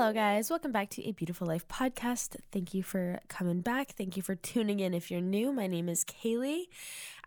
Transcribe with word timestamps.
Hello, 0.00 0.14
guys. 0.14 0.48
Welcome 0.48 0.72
back 0.72 0.88
to 0.92 1.06
a 1.06 1.12
Beautiful 1.12 1.46
Life 1.46 1.68
podcast. 1.68 2.34
Thank 2.50 2.72
you 2.72 2.82
for 2.82 3.20
coming 3.28 3.60
back. 3.60 3.90
Thank 3.90 4.16
you 4.16 4.22
for 4.22 4.34
tuning 4.34 4.80
in. 4.80 4.94
If 4.94 5.10
you're 5.10 5.20
new, 5.20 5.52
my 5.52 5.66
name 5.66 5.90
is 5.90 6.06
Kaylee. 6.06 6.68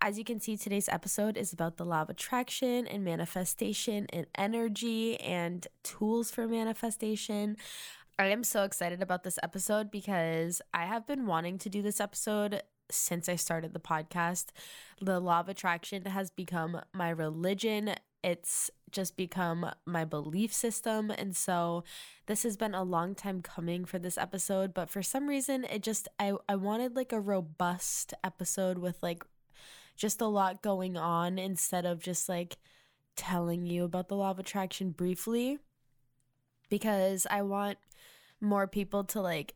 As 0.02 0.18
you 0.18 0.24
can 0.24 0.40
see, 0.40 0.58
today's 0.58 0.90
episode 0.90 1.38
is 1.38 1.54
about 1.54 1.78
the 1.78 1.86
law 1.86 2.02
of 2.02 2.10
attraction 2.10 2.88
and 2.88 3.04
manifestation 3.04 4.08
and 4.12 4.26
energy 4.36 5.20
and 5.20 5.68
tools 5.84 6.32
for 6.32 6.48
manifestation. 6.48 7.58
I 8.18 8.30
am 8.30 8.44
so 8.44 8.64
excited 8.64 9.04
about 9.04 9.24
this 9.24 9.38
episode 9.44 9.92
because 9.92 10.60
I 10.74 10.86
have 10.86 11.06
been 11.06 11.28
wanting 11.28 11.60
to 11.60 11.70
do 11.70 11.84
this 11.84 12.02
episode 12.02 12.64
since 12.90 13.30
I 13.30 13.36
started 13.36 13.76
the 13.76 13.80
podcast. 13.80 14.48
The 15.00 15.20
law 15.20 15.42
of 15.42 15.48
attraction 15.48 16.06
has 16.06 16.32
become 16.32 16.82
my 16.92 17.12
religion. 17.12 17.94
It's 18.24 18.72
just 18.94 19.18
become 19.18 19.70
my 19.86 20.06
belief 20.06 20.54
system. 20.54 21.12
And 21.12 21.36
so 21.36 21.84
this 22.28 22.44
has 22.44 22.56
been 22.56 22.74
a 22.74 22.84
long 22.84 23.16
time 23.16 23.42
coming 23.42 23.84
for 23.84 24.00
this 24.00 24.18
episode, 24.18 24.74
but 24.74 24.90
for 24.90 25.04
some 25.04 25.28
reason 25.28 25.66
it 25.66 25.84
just 25.84 26.08
I, 26.20 26.34
I 26.48 26.56
wanted 26.56 26.96
like 26.96 27.12
a 27.12 27.20
robust 27.20 28.14
episode 28.24 28.78
with 28.78 28.98
like 29.02 29.24
just 29.98 30.22
a 30.22 30.28
lot 30.28 30.62
going 30.62 30.98
on 30.98 31.38
instead 31.38 31.86
of 31.86 32.00
just 32.00 32.30
like 32.30 32.58
telling 33.16 33.66
you 33.66 33.84
about 33.84 34.08
the 34.08 34.16
law 34.16 34.32
of 34.32 34.40
attraction 34.40 34.92
briefly 34.92 35.60
because 36.70 37.28
I 37.30 37.44
want 37.44 37.78
more 38.42 38.68
people 38.68 39.04
to 39.06 39.22
like 39.22 39.54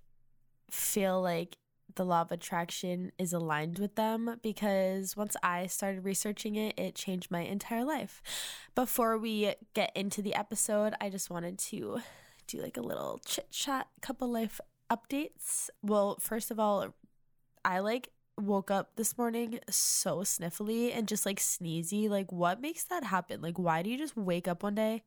feel 0.70 1.22
like 1.22 1.58
the 1.98 2.06
law 2.06 2.22
of 2.22 2.32
attraction 2.32 3.12
is 3.20 3.34
aligned 3.34 3.80
with 3.80 3.96
them 3.96 4.40
because 4.42 5.18
once 5.18 5.36
I 5.44 5.68
started 5.68 6.06
researching 6.06 6.56
it, 6.56 6.80
it 6.80 6.96
changed 6.96 7.30
my 7.30 7.42
entire 7.42 7.84
life. 7.84 8.22
Before 8.76 9.18
we 9.18 9.54
get 9.74 9.92
into 9.96 10.22
the 10.22 10.36
episode, 10.36 10.94
I 11.02 11.10
just 11.10 11.30
wanted 11.30 11.58
to 11.60 12.02
do 12.48 12.62
like 12.62 12.78
a 12.78 12.82
little 12.82 13.20
chit 13.26 13.52
chat, 13.52 13.88
couple 14.02 14.32
life 14.32 14.62
updates. 14.90 15.70
Well, 15.82 16.18
first 16.22 16.52
of 16.52 16.60
all, 16.60 16.94
I 17.66 17.80
like 17.80 18.10
woke 18.38 18.70
up 18.70 18.96
this 18.96 19.18
morning 19.18 19.60
so 19.70 20.20
sniffly 20.20 20.96
and 20.96 21.08
just 21.08 21.26
like 21.26 21.40
sneezy. 21.40 22.10
Like, 22.10 22.32
what 22.32 22.62
makes 22.62 22.84
that 22.86 23.04
happen? 23.04 23.42
Like, 23.42 23.58
why 23.58 23.82
do 23.82 23.90
you 23.90 23.98
just 23.98 24.16
wake 24.16 24.48
up 24.48 24.64
one 24.64 24.76
day? 24.76 25.04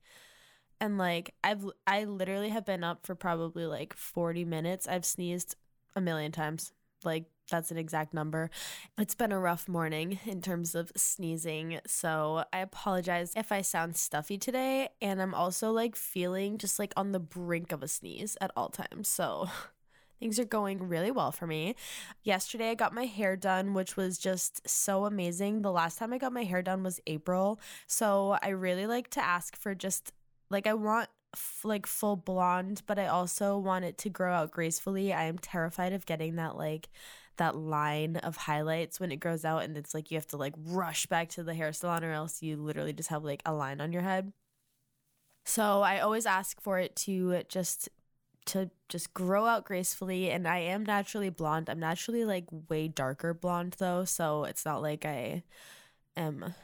And 0.80 0.98
like 0.98 1.34
I've 1.44 1.64
I 1.86 2.04
literally 2.04 2.48
have 2.48 2.64
been 2.66 2.82
up 2.82 3.06
for 3.06 3.14
probably 3.14 3.66
like 3.66 3.94
40 3.94 4.44
minutes. 4.44 4.88
I've 4.88 5.04
sneezed 5.04 5.54
a 5.94 6.00
million 6.00 6.32
times. 6.32 6.72
Like 7.04 7.24
that's 7.50 7.70
an 7.70 7.78
exact 7.78 8.14
number. 8.14 8.50
It's 8.96 9.14
been 9.14 9.32
a 9.32 9.38
rough 9.38 9.68
morning 9.68 10.18
in 10.24 10.40
terms 10.40 10.74
of 10.74 10.92
sneezing. 10.96 11.80
So 11.86 12.44
I 12.52 12.60
apologize 12.60 13.32
if 13.36 13.52
I 13.52 13.60
sound 13.62 13.96
stuffy 13.96 14.38
today. 14.38 14.88
And 15.02 15.20
I'm 15.20 15.34
also 15.34 15.70
like 15.72 15.96
feeling 15.96 16.58
just 16.58 16.78
like 16.78 16.92
on 16.96 17.12
the 17.12 17.20
brink 17.20 17.72
of 17.72 17.82
a 17.82 17.88
sneeze 17.88 18.36
at 18.40 18.52
all 18.56 18.68
times. 18.68 19.08
So 19.08 19.48
things 20.20 20.38
are 20.38 20.44
going 20.44 20.88
really 20.88 21.10
well 21.10 21.32
for 21.32 21.46
me. 21.46 21.74
Yesterday, 22.22 22.70
I 22.70 22.74
got 22.74 22.94
my 22.94 23.06
hair 23.06 23.36
done, 23.36 23.74
which 23.74 23.96
was 23.96 24.18
just 24.18 24.68
so 24.68 25.06
amazing. 25.06 25.62
The 25.62 25.72
last 25.72 25.98
time 25.98 26.12
I 26.12 26.18
got 26.18 26.32
my 26.32 26.44
hair 26.44 26.62
done 26.62 26.82
was 26.82 27.00
April. 27.06 27.60
So 27.86 28.38
I 28.42 28.50
really 28.50 28.86
like 28.86 29.10
to 29.10 29.24
ask 29.24 29.56
for 29.56 29.74
just 29.74 30.12
like, 30.50 30.66
I 30.66 30.74
want 30.74 31.08
f- 31.34 31.60
like 31.64 31.86
full 31.86 32.16
blonde, 32.16 32.82
but 32.86 32.98
I 32.98 33.06
also 33.06 33.58
want 33.58 33.84
it 33.84 33.98
to 33.98 34.10
grow 34.10 34.32
out 34.32 34.50
gracefully. 34.50 35.12
I 35.12 35.24
am 35.24 35.38
terrified 35.38 35.92
of 35.92 36.06
getting 36.06 36.36
that 36.36 36.56
like 36.56 36.88
that 37.36 37.56
line 37.56 38.16
of 38.16 38.36
highlights 38.36 39.00
when 39.00 39.10
it 39.10 39.16
grows 39.16 39.44
out 39.46 39.62
and 39.62 39.76
it's 39.76 39.94
like 39.94 40.10
you 40.10 40.16
have 40.18 40.26
to 40.26 40.36
like 40.36 40.54
rush 40.66 41.06
back 41.06 41.30
to 41.30 41.42
the 41.42 41.54
hair 41.54 41.72
salon 41.72 42.04
or 42.04 42.12
else 42.12 42.42
you 42.42 42.56
literally 42.56 42.92
just 42.92 43.08
have 43.08 43.24
like 43.24 43.42
a 43.46 43.52
line 43.52 43.80
on 43.80 43.92
your 43.92 44.02
head. 44.02 44.32
So 45.44 45.80
I 45.82 46.00
always 46.00 46.26
ask 46.26 46.60
for 46.60 46.78
it 46.78 46.94
to 46.96 47.42
just 47.48 47.88
to 48.46 48.70
just 48.88 49.14
grow 49.14 49.46
out 49.46 49.64
gracefully 49.64 50.30
and 50.30 50.46
I 50.46 50.58
am 50.58 50.84
naturally 50.84 51.30
blonde. 51.30 51.70
I'm 51.70 51.80
naturally 51.80 52.24
like 52.24 52.46
way 52.68 52.88
darker 52.88 53.32
blonde 53.34 53.76
though, 53.78 54.04
so 54.04 54.44
it's 54.44 54.64
not 54.64 54.82
like 54.82 55.04
I 55.04 55.42
am 56.16 56.54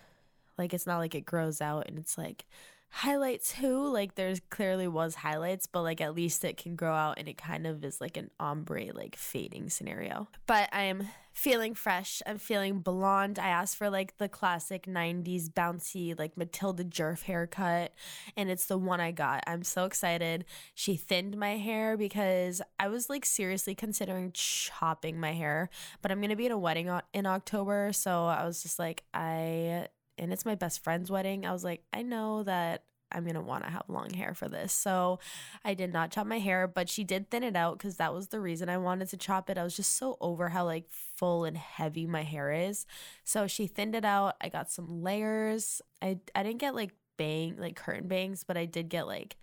like 0.59 0.75
it's 0.75 0.87
not 0.87 0.99
like 0.99 1.15
it 1.15 1.25
grows 1.25 1.60
out 1.60 1.87
and 1.88 1.99
it's 1.99 2.19
like 2.19 2.47
highlights 2.89 3.53
who 3.53 3.89
like 3.89 4.15
there's 4.15 4.41
clearly 4.49 4.89
was 4.89 5.17
highlights 5.17 5.67
but 5.67 5.83
like 5.83 6.01
at 6.01 6.15
least 6.15 6.45
it 6.45 6.57
can 6.57 6.75
grow 6.75 6.95
out 6.95 7.19
and 7.19 7.29
it 7.29 7.37
kind 7.37 7.67
of 7.67 7.85
is 7.85 8.01
like 8.01 8.17
an 8.17 8.31
ombre 8.41 8.93
like 8.95 9.17
fading 9.17 9.69
scenario. 9.69 10.29
But 10.47 10.69
i'm 10.73 11.09
feeling 11.33 11.75
fresh. 11.75 12.23
I'm 12.27 12.39
feeling 12.39 12.79
blonde. 12.79 13.39
I 13.39 13.49
asked 13.49 13.77
for 13.77 13.91
like 13.91 14.17
the 14.17 14.27
classic 14.27 14.87
90s 14.87 15.51
bouncy 15.51 16.19
like 16.19 16.35
matilda 16.35 16.83
djerf 16.83 17.23
haircut 17.25 17.93
and 18.39 18.51
it's 18.51 18.65
the 18.65 18.79
one 18.79 19.01
i 19.01 19.11
got. 19.11 19.45
I'm 19.47 19.63
so 19.63 19.85
excited. 19.85 20.47
She 20.75 20.97
thinned 20.97 21.37
my 21.37 21.59
hair 21.59 21.97
because 21.97 22.63
i 22.79 22.89
was 22.89 23.11
like 23.11 23.27
seriously 23.27 23.75
considering 23.75 24.31
chopping 24.33 25.21
my 25.21 25.33
hair 25.33 25.69
but 26.03 26.11
i'm 26.11 26.21
gonna 26.21 26.37
be 26.37 26.47
at 26.47 26.53
a 26.53 26.59
wedding 26.59 26.91
in 27.13 27.27
october 27.27 27.91
so 27.93 28.25
i 28.25 28.45
was 28.45 28.63
just 28.63 28.79
like 28.79 29.03
i 29.13 29.87
and 30.19 30.32
it's 30.32 30.44
my 30.44 30.54
best 30.54 30.82
friend's 30.82 31.10
wedding, 31.10 31.47
I 31.47 31.53
was 31.53 31.65
like, 31.65 31.82
I 31.93 32.03
know 32.03 32.43
that 32.44 32.84
I'm 33.12 33.22
going 33.22 33.34
to 33.34 33.41
want 33.41 33.65
to 33.65 33.71
have 33.71 33.84
long 33.88 34.10
hair 34.10 34.34
for 34.34 34.49
this. 34.49 34.72
So 34.72 35.21
I 35.65 35.75
did 35.75 35.93
not 35.93 36.10
chop 36.10 36.27
my 36.27 36.38
hair, 36.38 36.66
but 36.66 36.88
she 36.88 37.04
did 37.04 37.31
thin 37.31 37.44
it 37.44 37.54
out 37.56 37.78
because 37.78 37.97
that 37.97 38.12
was 38.12 38.28
the 38.28 38.41
reason 38.41 38.69
I 38.69 38.78
wanted 38.78 39.09
to 39.10 39.16
chop 39.16 39.49
it. 39.49 39.59
I 39.59 39.62
was 39.65 39.76
just 39.76 39.97
so 39.97 40.16
over 40.21 40.49
how 40.49 40.65
like 40.65 40.87
full 40.91 41.44
and 41.44 41.56
heavy 41.56 42.06
my 42.06 42.22
hair 42.22 42.53
is. 42.53 42.84
So 43.25 43.47
she 43.47 43.66
thinned 43.66 43.94
it 43.94 44.05
out. 44.05 44.34
I 44.41 44.49
got 44.49 44.71
some 44.71 45.03
layers. 45.03 45.81
I, 46.03 46.19
I 46.34 46.43
didn't 46.43 46.59
get 46.60 46.75
like 46.75 46.94
bang, 47.16 47.56
like 47.59 47.76
curtain 47.76 48.09
bangs, 48.09 48.43
but 48.44 48.56
I 48.56 48.65
did 48.65 48.88
get 48.88 49.06
like 49.06 49.37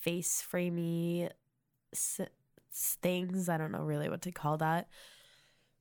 face 0.00 0.42
framey 0.50 1.30
s- 1.92 2.20
things. 2.72 3.48
I 3.48 3.58
don't 3.58 3.72
know 3.72 3.84
really 3.84 4.08
what 4.08 4.22
to 4.22 4.32
call 4.32 4.58
that. 4.58 4.88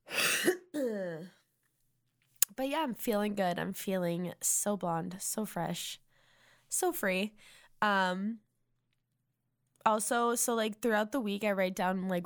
but 2.55 2.69
yeah, 2.69 2.79
I'm 2.79 2.93
feeling 2.95 3.35
good. 3.35 3.59
I'm 3.59 3.73
feeling 3.73 4.33
so 4.41 4.77
blonde, 4.77 5.17
so 5.19 5.45
fresh, 5.45 5.99
so 6.69 6.91
free. 6.91 7.33
Um 7.81 8.39
also, 9.85 10.33
so 10.35 10.55
like 10.55 10.81
throughout 10.81 11.11
the 11.11 11.19
week 11.19 11.43
I 11.43 11.51
write 11.51 11.75
down 11.75 12.07
like 12.07 12.25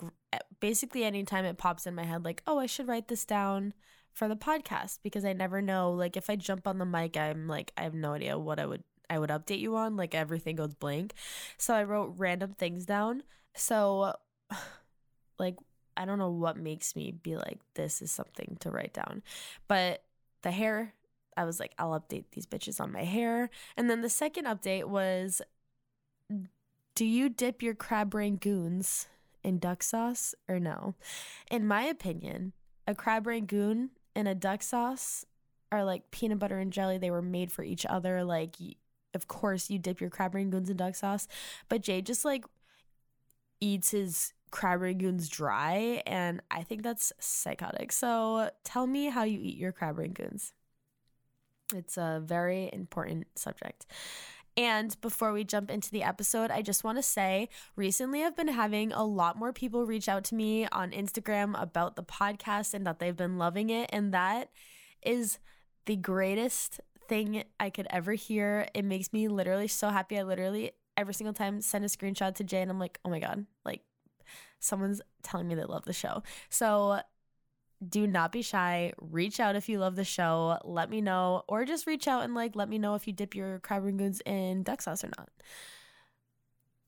basically 0.59 1.03
anytime 1.03 1.45
it 1.45 1.57
pops 1.57 1.85
in 1.85 1.95
my 1.95 2.03
head 2.03 2.23
like, 2.25 2.41
"Oh, 2.47 2.59
I 2.59 2.65
should 2.65 2.87
write 2.87 3.07
this 3.07 3.25
down 3.25 3.73
for 4.13 4.27
the 4.27 4.35
podcast" 4.35 4.99
because 5.03 5.25
I 5.25 5.33
never 5.33 5.61
know 5.61 5.91
like 5.91 6.15
if 6.17 6.29
I 6.29 6.35
jump 6.35 6.67
on 6.67 6.77
the 6.77 6.85
mic, 6.85 7.17
I'm 7.17 7.47
like 7.47 7.71
I 7.77 7.83
have 7.83 7.93
no 7.93 8.13
idea 8.13 8.37
what 8.37 8.59
I 8.59 8.65
would 8.65 8.83
I 9.09 9.19
would 9.19 9.29
update 9.29 9.59
you 9.59 9.75
on, 9.75 9.97
like 9.97 10.15
everything 10.15 10.55
goes 10.55 10.73
blank. 10.75 11.13
So 11.57 11.73
I 11.73 11.83
wrote 11.83 12.13
random 12.17 12.53
things 12.53 12.85
down. 12.85 13.23
So 13.55 14.13
like 15.39 15.55
I 15.97 16.05
don't 16.05 16.19
know 16.19 16.31
what 16.31 16.57
makes 16.57 16.95
me 16.95 17.11
be 17.11 17.35
like 17.35 17.59
this 17.73 18.01
is 18.01 18.11
something 18.11 18.57
to 18.61 18.71
write 18.71 18.93
down. 18.93 19.23
But 19.67 20.03
the 20.41 20.51
hair, 20.51 20.93
I 21.37 21.45
was 21.45 21.59
like, 21.59 21.73
I'll 21.77 21.99
update 21.99 22.25
these 22.31 22.45
bitches 22.45 22.81
on 22.81 22.91
my 22.91 23.03
hair. 23.03 23.49
And 23.77 23.89
then 23.89 24.01
the 24.01 24.09
second 24.09 24.45
update 24.45 24.85
was 24.85 25.41
Do 26.95 27.05
you 27.05 27.29
dip 27.29 27.61
your 27.61 27.75
crab 27.75 28.11
rangoons 28.11 29.07
in 29.43 29.59
duck 29.59 29.83
sauce 29.83 30.35
or 30.47 30.59
no? 30.59 30.95
In 31.49 31.65
my 31.65 31.83
opinion, 31.83 32.53
a 32.87 32.95
crab 32.95 33.27
rangoon 33.27 33.91
and 34.15 34.27
a 34.27 34.35
duck 34.35 34.63
sauce 34.63 35.25
are 35.71 35.85
like 35.85 36.11
peanut 36.11 36.39
butter 36.39 36.59
and 36.59 36.73
jelly. 36.73 36.97
They 36.97 37.11
were 37.11 37.21
made 37.21 37.51
for 37.51 37.63
each 37.63 37.85
other. 37.85 38.23
Like, 38.23 38.55
of 39.13 39.27
course, 39.27 39.69
you 39.69 39.79
dip 39.79 40.01
your 40.01 40.09
crab 40.09 40.33
rangoons 40.33 40.69
in 40.69 40.77
duck 40.77 40.95
sauce. 40.95 41.27
But 41.69 41.83
Jay 41.83 42.01
just 42.01 42.25
like 42.25 42.45
eats 43.61 43.91
his 43.91 44.33
crab 44.51 44.81
rangoons 44.81 45.29
dry, 45.29 46.01
and 46.05 46.41
I 46.49 46.63
think 46.63 46.83
that's 46.83 47.13
psychotic. 47.19 47.91
So 47.91 48.49
tell 48.63 48.87
me 48.87 49.09
how 49.09 49.23
you 49.23 49.39
eat 49.41 49.57
your 49.57 49.71
crab 49.71 49.97
rangoons. 49.97 50.51
It's 51.73 51.97
a 51.97 52.21
very 52.23 52.69
important 52.73 53.27
subject. 53.35 53.85
And 54.57 54.99
before 55.01 55.31
we 55.31 55.43
jump 55.43 55.71
into 55.71 55.91
the 55.91 56.03
episode, 56.03 56.51
I 56.51 56.61
just 56.61 56.83
want 56.83 56.97
to 56.97 57.03
say 57.03 57.47
recently 57.75 58.23
I've 58.23 58.35
been 58.35 58.49
having 58.49 58.91
a 58.91 59.05
lot 59.05 59.37
more 59.37 59.53
people 59.53 59.85
reach 59.85 60.09
out 60.09 60.23
to 60.25 60.35
me 60.35 60.67
on 60.71 60.91
Instagram 60.91 61.59
about 61.61 61.95
the 61.95 62.03
podcast 62.03 62.73
and 62.73 62.85
that 62.85 62.99
they've 62.99 63.15
been 63.15 63.37
loving 63.37 63.69
it. 63.69 63.89
And 63.93 64.13
that 64.13 64.49
is 65.01 65.39
the 65.85 65.95
greatest 65.95 66.81
thing 67.07 67.43
I 67.59 67.69
could 67.69 67.87
ever 67.89 68.13
hear. 68.13 68.67
It 68.73 68.83
makes 68.83 69.13
me 69.13 69.27
literally 69.27 69.67
so 69.67 69.89
happy. 69.89 70.17
I 70.17 70.23
literally 70.23 70.71
every 70.97 71.13
single 71.13 71.33
time 71.33 71.61
send 71.61 71.85
a 71.85 71.87
screenshot 71.87 72.35
to 72.35 72.43
Jay 72.43 72.61
and 72.61 72.69
I'm 72.69 72.79
like, 72.79 72.99
oh 73.05 73.09
my 73.09 73.19
God, 73.19 73.45
like 73.63 73.81
someone's 74.59 75.01
telling 75.23 75.47
me 75.47 75.55
they 75.55 75.63
love 75.63 75.85
the 75.85 75.93
show. 75.93 76.23
So 76.49 77.01
do 77.87 78.05
not 78.05 78.31
be 78.31 78.41
shy. 78.41 78.93
Reach 78.99 79.39
out 79.39 79.55
if 79.55 79.69
you 79.69 79.79
love 79.79 79.95
the 79.95 80.03
show. 80.03 80.57
Let 80.63 80.89
me 80.89 81.01
know, 81.01 81.43
or 81.47 81.65
just 81.65 81.87
reach 81.87 82.07
out 82.07 82.23
and 82.23 82.35
like 82.35 82.55
let 82.55 82.69
me 82.69 82.77
know 82.77 82.95
if 82.95 83.07
you 83.07 83.13
dip 83.13 83.35
your 83.35 83.59
crab 83.59 83.83
rangoons 83.83 84.21
in 84.25 84.63
duck 84.63 84.81
sauce 84.81 85.03
or 85.03 85.09
not. 85.17 85.29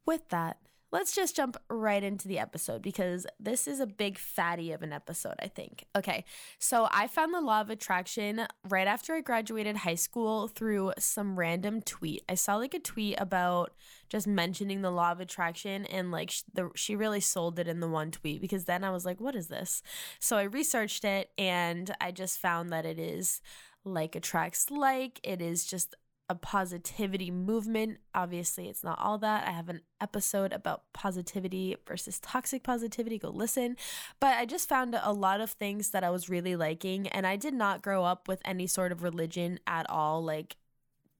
With 0.06 0.28
that, 0.30 0.58
let's 0.92 1.16
just 1.16 1.36
jump 1.36 1.58
right 1.70 2.04
into 2.04 2.28
the 2.28 2.40
episode 2.40 2.82
because 2.82 3.26
this 3.40 3.68
is 3.68 3.80
a 3.80 3.88
big 3.88 4.18
fatty 4.18 4.72
of 4.72 4.82
an 4.82 4.92
episode, 4.92 5.36
I 5.40 5.48
think. 5.48 5.86
Okay, 5.96 6.26
so 6.60 6.88
I 6.92 7.08
found 7.08 7.34
the 7.34 7.42
law 7.42 7.62
of 7.62 7.70
attraction 7.70 8.46
right 8.68 8.88
after 8.88 9.14
I 9.14 9.22
graduated 9.22 9.78
high 9.78 9.96
school 9.96 10.48
through 10.48 10.94
some 11.00 11.40
random 11.40 11.82
tweet. 11.82 12.24
I 12.28 12.36
saw 12.36 12.56
like 12.56 12.74
a 12.74 12.80
tweet 12.80 13.20
about 13.20 13.74
just 14.10 14.28
mentioning 14.28 14.82
the 14.82 14.92
law 14.92 15.12
of 15.12 15.22
attraction 15.22 15.86
and 15.86 16.12
like 16.12 16.34
the, 16.54 16.70
she 16.76 16.96
really 16.96 17.22
sold 17.22 17.60
it 17.60 17.68
in 17.68 17.80
the 17.80 17.88
one 17.88 18.12
tweet 18.12 18.42
because 18.42 18.66
then 18.66 18.84
I 18.84 18.90
was 18.90 19.06
like, 19.06 19.22
what 19.22 19.36
is 19.36 19.48
this? 19.48 19.82
So 20.20 20.38
I 20.38 20.44
researched 20.44 21.06
it 21.06 21.30
and 21.38 21.96
I 22.02 22.12
just 22.12 22.40
found 22.40 22.70
that 22.72 22.86
it 22.86 23.00
is 23.00 23.42
like 23.86 24.16
attracts 24.16 24.70
like. 24.70 25.20
It 25.24 25.42
is 25.42 25.66
just 25.66 25.96
a 26.32 26.36
positivity 26.36 27.30
movement. 27.30 27.98
Obviously, 28.16 28.70
it's 28.70 28.86
not 28.86 28.98
all 29.00 29.18
that. 29.18 29.46
I 29.46 29.52
have 29.52 29.68
an 29.68 29.82
episode 30.00 30.54
about 30.54 30.84
positivity 30.94 31.76
versus 31.86 32.22
toxic 32.22 32.64
positivity. 32.64 33.20
Go 33.20 33.30
listen. 33.30 33.76
But 34.22 34.38
I 34.38 34.46
just 34.46 34.70
found 34.70 34.98
a 35.00 35.12
lot 35.12 35.42
of 35.42 35.52
things 35.52 35.90
that 35.90 36.06
I 36.06 36.10
was 36.10 36.30
really 36.30 36.56
liking. 36.56 37.10
And 37.10 37.28
I 37.28 37.36
did 37.36 37.54
not 37.54 37.82
grow 37.82 38.06
up 38.06 38.30
with 38.30 38.42
any 38.46 38.66
sort 38.66 38.94
of 38.94 39.04
religion 39.04 39.60
at 39.68 39.90
all. 39.90 40.24
Like, 40.24 40.56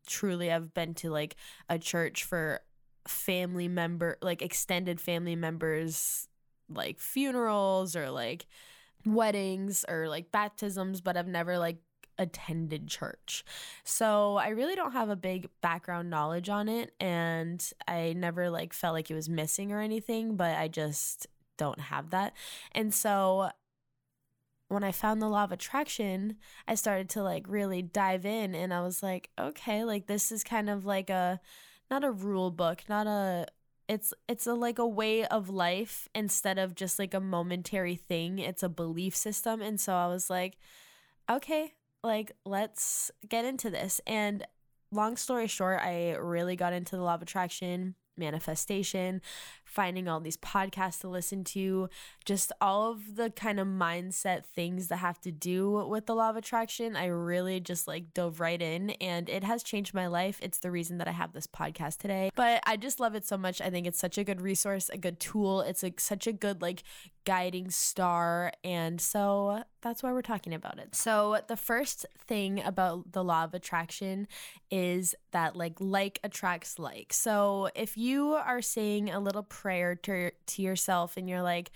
truly, 0.08 0.50
I've 0.50 0.74
been 0.74 0.94
to 0.96 1.10
like 1.10 1.36
a 1.68 1.78
church 1.78 2.24
for 2.24 2.62
family 3.06 3.68
member, 3.68 4.18
like 4.22 4.42
extended 4.42 5.02
family 5.02 5.36
members, 5.36 6.30
like 6.70 7.02
funerals 7.02 7.98
or 7.98 8.10
like 8.12 8.46
weddings 9.06 9.84
or 9.90 10.08
like 10.08 10.32
baptisms, 10.32 11.02
but 11.02 11.18
I've 11.18 11.28
never 11.28 11.58
like 11.58 11.80
attended 12.22 12.88
church. 12.88 13.44
So 13.84 14.38
I 14.38 14.50
really 14.50 14.76
don't 14.76 14.94
have 14.94 15.10
a 15.10 15.16
big 15.16 15.50
background 15.62 16.10
knowledge 16.10 16.50
on 16.50 16.70
it 16.70 16.94
and 17.00 17.66
I 17.88 18.14
never 18.14 18.50
like 18.50 18.74
felt 18.74 18.94
like 18.94 19.10
it 19.10 19.16
was 19.16 19.30
missing 19.30 19.72
or 19.72 19.82
anything, 19.82 20.36
but 20.36 20.58
I 20.58 20.68
just 20.68 21.28
don't 21.58 21.80
have 21.80 22.12
that. 22.12 22.34
And 22.72 22.94
so 22.94 23.52
when 24.72 24.84
I 24.84 24.92
found 24.92 25.22
the 25.22 25.28
law 25.28 25.44
of 25.44 25.52
attraction, 25.52 26.38
I 26.68 26.76
started 26.76 27.10
to 27.10 27.24
like 27.24 27.46
really 27.48 27.82
dive 27.82 28.26
in 28.26 28.56
and 28.56 28.74
I 28.74 28.82
was 28.82 29.04
like, 29.04 29.30
okay, 29.38 29.84
like 29.84 30.08
this 30.08 30.32
is 30.32 30.44
kind 30.44 30.70
of 30.70 30.86
like 30.86 31.10
a 31.10 31.42
not 31.90 32.04
a 32.06 32.12
rule 32.12 32.52
book, 32.52 32.84
not 32.88 33.06
a 33.06 33.48
it's 33.90 34.14
it's 34.30 34.48
a 34.48 34.54
like 34.54 34.80
a 34.80 34.88
way 34.88 35.26
of 35.26 35.50
life 35.50 36.08
instead 36.16 36.58
of 36.58 36.76
just 36.76 36.98
like 36.98 37.14
a 37.14 37.20
momentary 37.20 37.98
thing. 37.98 38.40
It's 38.40 38.64
a 38.64 38.70
belief 38.70 39.16
system 39.16 39.62
and 39.62 39.80
so 39.80 39.94
I 39.94 40.08
was 40.08 40.30
like, 40.30 40.58
okay, 41.30 41.74
like 42.04 42.32
let's 42.46 43.12
get 43.28 43.46
into 43.46 43.70
this. 43.70 44.02
And 44.08 44.46
long 44.92 45.16
story 45.16 45.48
short 45.48 45.80
i 45.82 46.12
really 46.16 46.56
got 46.56 46.74
into 46.74 46.96
the 46.96 47.02
law 47.02 47.16
of 47.16 47.22
attraction 47.22 47.96
manifestation 48.18 49.22
finding 49.72 50.10
all 50.10 50.20
these 50.20 50.36
podcasts 50.38 51.00
to 51.00 51.08
listen 51.08 51.46
to, 51.46 51.90
just 52.26 52.52
all 52.60 52.92
of 52.92 53.16
the 53.16 53.30
kind 53.30 53.58
of 53.58 53.66
mindset 53.66 54.46
things 54.46 54.90
that 54.90 54.98
have 54.98 55.20
to 55.22 55.32
do 55.32 55.88
with 55.88 56.08
the 56.08 56.14
law 56.14 56.30
of 56.30 56.36
attraction. 56.36 56.98
I 56.98 57.06
really 57.06 57.62
just 57.62 57.88
like 57.88 58.14
dove 58.14 58.42
right 58.42 58.62
in 58.62 58.92
and 58.92 59.30
it 59.30 59.46
has 59.46 59.64
changed 59.64 59.94
my 59.94 60.08
life. 60.08 60.40
It's 60.42 60.60
the 60.60 60.72
reason 60.72 60.98
that 60.98 61.08
I 61.08 61.12
have 61.12 61.32
this 61.32 61.48
podcast 61.48 62.00
today. 62.00 62.32
But 62.36 62.62
I 62.68 62.76
just 62.76 63.00
love 63.00 63.16
it 63.16 63.26
so 63.26 63.38
much. 63.38 63.62
I 63.62 63.70
think 63.70 63.88
it's 63.88 64.00
such 64.00 64.18
a 64.18 64.26
good 64.26 64.42
resource, 64.42 64.90
a 64.90 64.98
good 64.98 65.22
tool. 65.22 65.62
It's 65.62 65.84
like 65.84 66.02
such 66.02 66.28
a 66.28 66.34
good 66.34 66.62
like 66.62 66.84
guiding 67.24 67.70
star. 67.70 68.52
And 68.64 69.00
so 69.00 69.64
that's 69.82 70.04
why 70.04 70.12
we're 70.12 70.22
talking 70.22 70.54
about 70.54 70.80
it. 70.80 70.96
So 70.96 71.40
the 71.48 71.58
first 71.58 72.06
thing 72.28 72.62
about 72.62 73.14
the 73.14 73.24
law 73.24 73.46
of 73.46 73.54
attraction 73.54 74.28
is 74.70 75.16
that 75.32 75.56
like 75.56 75.76
like 75.80 76.20
attracts 76.24 76.78
like. 76.78 77.14
So 77.14 77.70
if 77.76 77.98
you 77.98 78.34
are 78.34 78.62
saying 78.62 79.10
a 79.10 79.20
little 79.20 79.44
prayer 79.62 79.96
to, 79.96 80.32
to 80.48 80.62
yourself 80.62 81.18
and 81.18 81.30
you're 81.30 81.44
like, 81.44 81.72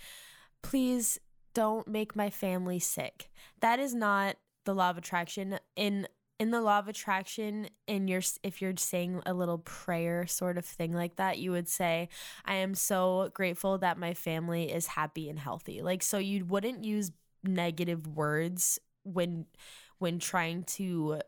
please 0.62 1.18
don't 1.54 1.86
make 1.86 2.16
my 2.16 2.30
family 2.30 2.78
sick. 2.78 3.30
That 3.60 3.78
is 3.78 3.94
not 3.94 4.36
the 4.64 4.74
law 4.74 4.90
of 4.90 4.98
attraction. 4.98 5.58
In 5.76 6.08
in 6.38 6.50
the 6.50 6.60
law 6.60 6.78
of 6.78 6.88
attraction 6.88 7.68
in 7.86 8.08
your 8.08 8.20
if 8.42 8.60
you're 8.60 8.76
saying 8.76 9.22
a 9.24 9.32
little 9.32 9.58
prayer 9.58 10.26
sort 10.26 10.58
of 10.58 10.66
thing 10.66 10.92
like 10.92 11.16
that 11.16 11.38
you 11.38 11.50
would 11.50 11.66
say 11.66 12.10
i 12.44 12.56
am 12.56 12.74
so 12.74 13.30
grateful 13.32 13.78
that 13.78 13.96
my 13.96 14.12
family 14.12 14.70
is 14.70 14.86
happy 14.86 15.30
and 15.30 15.38
healthy 15.38 15.80
like 15.80 16.02
so 16.02 16.18
you 16.18 16.44
wouldn't 16.44 16.84
use 16.84 17.10
negative 17.42 18.06
words 18.06 18.78
when 19.02 19.46
when 19.96 20.18
trying 20.18 20.62
to 20.62 21.20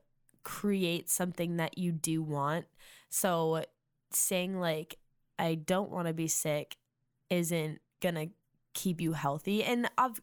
create 0.42 1.08
something 1.08 1.56
that 1.56 1.78
you 1.78 1.90
do 1.90 2.22
want 2.22 2.66
so 3.08 3.64
saying 4.12 4.60
like 4.60 4.98
I 5.38 5.54
don't 5.54 5.90
want 5.90 6.08
to 6.08 6.14
be 6.14 6.28
sick 6.28 6.76
isn't 7.30 7.80
gonna 8.00 8.28
keep 8.74 9.00
you 9.00 9.12
healthy. 9.12 9.64
And 9.64 9.88
I've, 9.98 10.20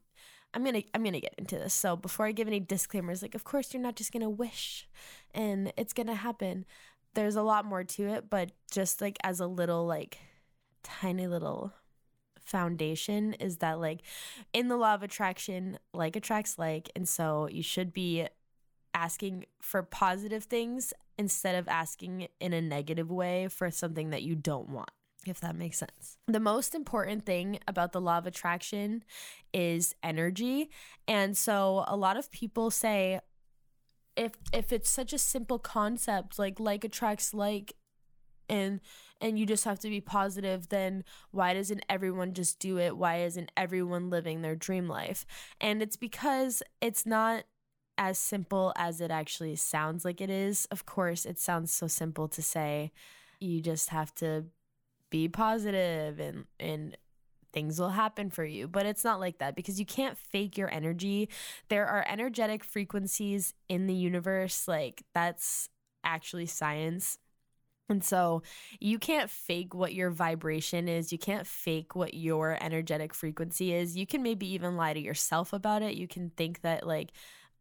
I'm 0.54 0.64
gonna 0.64 0.84
I'm 0.94 1.04
gonna 1.04 1.20
get 1.20 1.36
into 1.38 1.58
this. 1.58 1.74
So 1.74 1.96
before 1.96 2.26
I 2.26 2.32
give 2.32 2.48
any 2.48 2.60
disclaimers, 2.60 3.22
like 3.22 3.36
of 3.36 3.44
course 3.44 3.74
you're 3.74 3.84
not 3.84 3.96
just 3.96 4.12
gonna 4.12 4.30
wish 4.30 4.88
and 5.34 5.72
it's 5.78 5.94
gonna 5.94 6.16
happen. 6.16 6.66
There's 7.14 7.36
a 7.36 7.44
lot 7.44 7.66
more 7.66 7.84
to 7.84 8.08
it, 8.08 8.30
but 8.30 8.52
just 8.72 9.02
like 9.02 9.18
as 9.24 9.40
a 9.40 9.48
little 9.48 9.86
like 9.86 10.18
tiny 10.84 11.28
little 11.28 11.74
foundation 12.46 13.34
is 13.34 13.58
that 13.58 13.80
like 13.80 14.02
in 14.54 14.68
the 14.68 14.78
law 14.78 14.94
of 14.94 15.04
attraction, 15.04 15.80
like 15.94 16.16
attracts 16.16 16.60
like, 16.60 16.90
and 16.96 17.08
so 17.08 17.50
you 17.52 17.64
should 17.64 17.92
be 17.94 18.28
asking 18.94 19.46
for 19.62 19.84
positive 19.84 20.46
things 20.46 20.94
instead 21.18 21.56
of 21.56 21.68
asking 21.68 22.28
in 22.40 22.54
a 22.54 22.62
negative 22.62 23.12
way 23.12 23.48
for 23.50 23.70
something 23.70 24.12
that 24.12 24.24
you 24.24 24.36
don't 24.36 24.70
want 24.70 24.90
if 25.28 25.40
that 25.42 25.56
makes 25.56 25.78
sense. 25.78 26.18
The 26.28 26.40
most 26.40 26.76
important 26.76 27.26
thing 27.26 27.60
about 27.68 27.92
the 27.92 28.02
law 28.02 28.18
of 28.18 28.26
attraction 28.26 29.04
is 29.54 29.96
energy. 30.04 30.70
And 31.08 31.38
so 31.38 31.86
a 31.88 31.96
lot 31.96 32.18
of 32.18 32.32
people 32.32 32.72
say 32.72 33.20
if 34.16 34.34
if 34.54 34.72
it's 34.72 34.90
such 34.90 35.14
a 35.14 35.18
simple 35.18 35.60
concept 35.60 36.40
like 36.40 36.60
like 36.60 36.84
attracts 36.84 37.34
like 37.34 37.74
and 38.48 38.80
and 39.22 39.40
you 39.40 39.46
just 39.46 39.66
have 39.66 39.80
to 39.80 39.90
be 39.90 40.02
positive 40.02 40.70
then 40.70 41.04
why 41.32 41.54
doesn't 41.54 41.84
everyone 41.90 42.34
just 42.34 42.60
do 42.60 42.78
it 42.78 42.96
why 42.96 43.18
isn't 43.18 43.52
everyone 43.58 44.10
living 44.10 44.42
their 44.42 44.56
dream 44.56 44.88
life 44.88 45.26
and 45.60 45.82
it's 45.82 45.98
because 45.98 46.62
it's 46.82 47.06
not 47.06 47.44
as 47.98 48.18
simple 48.18 48.74
as 48.78 49.00
it 49.02 49.12
actually 49.12 49.56
sounds 49.56 50.06
like 50.06 50.22
it 50.22 50.30
is 50.30 50.66
of 50.72 50.86
course 50.86 51.26
it 51.26 51.40
sounds 51.40 51.72
so 51.72 51.88
simple 51.88 52.28
to 52.28 52.42
say 52.42 52.92
you 53.40 53.62
just 53.62 53.90
have 53.90 54.14
to 54.14 54.46
be 55.10 55.28
positive 55.28 56.20
and 56.20 56.46
and 56.60 56.98
things 57.54 57.80
will 57.80 57.90
happen 57.90 58.30
for 58.30 58.44
you. 58.44 58.68
But 58.68 58.86
it's 58.86 59.04
not 59.04 59.20
like 59.20 59.38
that 59.40 59.56
because 59.56 59.80
you 59.80 59.86
can't 59.86 60.18
fake 60.18 60.58
your 60.58 60.72
energy. 60.72 61.30
There 61.70 61.88
are 61.88 62.06
energetic 62.08 62.66
frequencies 62.66 63.54
in 63.70 63.88
the 63.88 63.94
universe, 63.94 64.68
like 64.68 65.04
that's 65.14 65.70
actually 66.04 66.48
science. 66.48 67.18
And 67.88 68.04
so 68.04 68.42
you 68.80 68.98
can't 69.00 69.30
fake 69.30 69.74
what 69.74 69.94
your 69.94 70.10
vibration 70.10 70.88
is. 70.88 71.12
You 71.12 71.20
can't 71.20 71.46
fake 71.46 71.96
what 71.96 72.14
your 72.14 72.58
energetic 72.60 73.14
frequency 73.14 73.74
is. 73.74 73.96
You 73.96 74.08
can 74.08 74.24
maybe 74.24 74.52
even 74.54 74.76
lie 74.76 74.94
to 74.94 75.00
yourself 75.00 75.54
about 75.54 75.84
it. 75.84 75.94
You 75.96 76.08
can 76.08 76.32
think 76.32 76.62
that, 76.62 76.86
like, 76.88 77.12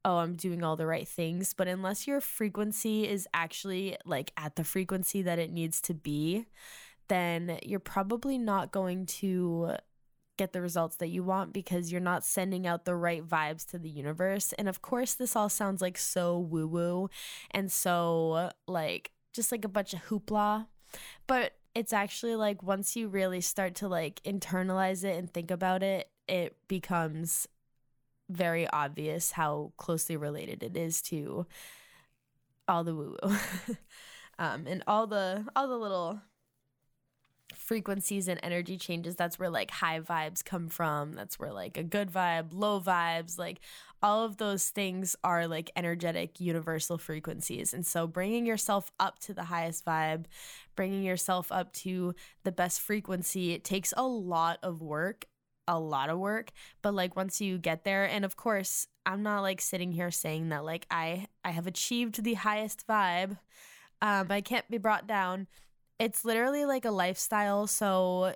oh, 0.04 0.16
I'm 0.16 0.34
doing 0.34 0.62
all 0.62 0.76
the 0.76 0.86
right 0.86 1.06
things. 1.06 1.54
But 1.54 1.68
unless 1.68 2.06
your 2.06 2.20
frequency 2.20 3.08
is 3.08 3.28
actually 3.34 3.96
like 4.04 4.32
at 4.36 4.56
the 4.56 4.64
frequency 4.64 5.22
that 5.22 5.38
it 5.38 5.52
needs 5.52 5.80
to 5.82 5.94
be, 5.94 6.46
then 7.08 7.58
you're 7.62 7.80
probably 7.80 8.38
not 8.38 8.72
going 8.72 9.06
to 9.06 9.76
get 10.36 10.52
the 10.52 10.60
results 10.60 10.96
that 10.96 11.08
you 11.08 11.22
want 11.22 11.52
because 11.52 11.92
you're 11.92 12.00
not 12.00 12.24
sending 12.24 12.66
out 12.66 12.84
the 12.84 12.96
right 12.96 13.26
vibes 13.26 13.64
to 13.66 13.78
the 13.78 13.88
universe. 13.88 14.52
And 14.54 14.68
of 14.68 14.82
course, 14.82 15.14
this 15.14 15.36
all 15.36 15.48
sounds 15.48 15.80
like 15.80 15.96
so 15.96 16.38
woo 16.38 16.66
woo 16.66 17.10
and 17.50 17.70
so 17.70 18.50
like 18.66 19.12
just 19.32 19.52
like 19.52 19.64
a 19.64 19.68
bunch 19.68 19.94
of 19.94 20.04
hoopla. 20.04 20.66
But 21.26 21.52
it's 21.74 21.92
actually 21.92 22.36
like 22.36 22.62
once 22.62 22.96
you 22.96 23.08
really 23.08 23.40
start 23.40 23.74
to 23.76 23.88
like 23.88 24.20
internalize 24.24 25.04
it 25.04 25.16
and 25.16 25.32
think 25.32 25.50
about 25.50 25.82
it, 25.82 26.08
it 26.28 26.56
becomes 26.68 27.46
very 28.30 28.66
obvious 28.68 29.32
how 29.32 29.72
closely 29.76 30.16
related 30.16 30.62
it 30.62 30.76
is 30.76 31.02
to 31.02 31.46
all 32.66 32.84
the 32.84 32.94
woo 32.94 33.16
woo. 33.22 33.28
um, 34.38 34.66
and 34.66 34.82
all 34.86 35.06
the 35.06 35.44
all 35.54 35.68
the 35.68 35.76
little 35.76 36.20
frequencies 37.54 38.28
and 38.28 38.40
energy 38.42 38.76
changes 38.76 39.16
that's 39.16 39.38
where 39.38 39.50
like 39.50 39.70
high 39.70 40.00
vibes 40.00 40.44
come 40.44 40.68
from 40.68 41.12
that's 41.12 41.38
where 41.38 41.52
like 41.52 41.76
a 41.76 41.82
good 41.82 42.10
vibe 42.10 42.48
low 42.52 42.80
vibes 42.80 43.38
like 43.38 43.60
all 44.02 44.24
of 44.24 44.36
those 44.38 44.68
things 44.68 45.14
are 45.24 45.46
like 45.46 45.70
energetic 45.76 46.40
universal 46.40 46.98
frequencies 46.98 47.72
and 47.72 47.86
so 47.86 48.06
bringing 48.06 48.46
yourself 48.46 48.90
up 48.98 49.18
to 49.18 49.32
the 49.32 49.44
highest 49.44 49.84
vibe 49.84 50.24
bringing 50.74 51.02
yourself 51.02 51.52
up 51.52 51.72
to 51.72 52.14
the 52.44 52.52
best 52.52 52.80
frequency 52.80 53.52
it 53.52 53.64
takes 53.64 53.92
a 53.96 54.06
lot 54.06 54.58
of 54.62 54.80
work 54.80 55.26
a 55.66 55.78
lot 55.78 56.10
of 56.10 56.18
work, 56.18 56.50
but 56.82 56.94
like 56.94 57.16
once 57.16 57.40
you 57.40 57.58
get 57.58 57.84
there 57.84 58.04
and 58.04 58.24
of 58.24 58.36
course, 58.36 58.86
I'm 59.06 59.22
not 59.22 59.40
like 59.40 59.60
sitting 59.60 59.92
here 59.92 60.10
saying 60.10 60.50
that 60.50 60.64
like 60.64 60.86
I 60.90 61.26
I 61.44 61.50
have 61.50 61.66
achieved 61.66 62.22
the 62.22 62.34
highest 62.34 62.86
vibe. 62.86 63.38
Um 64.02 64.26
I 64.30 64.40
can't 64.40 64.68
be 64.70 64.78
brought 64.78 65.06
down. 65.06 65.46
It's 66.04 66.22
literally 66.22 66.66
like 66.66 66.84
a 66.84 66.90
lifestyle, 66.90 67.66
so 67.66 68.34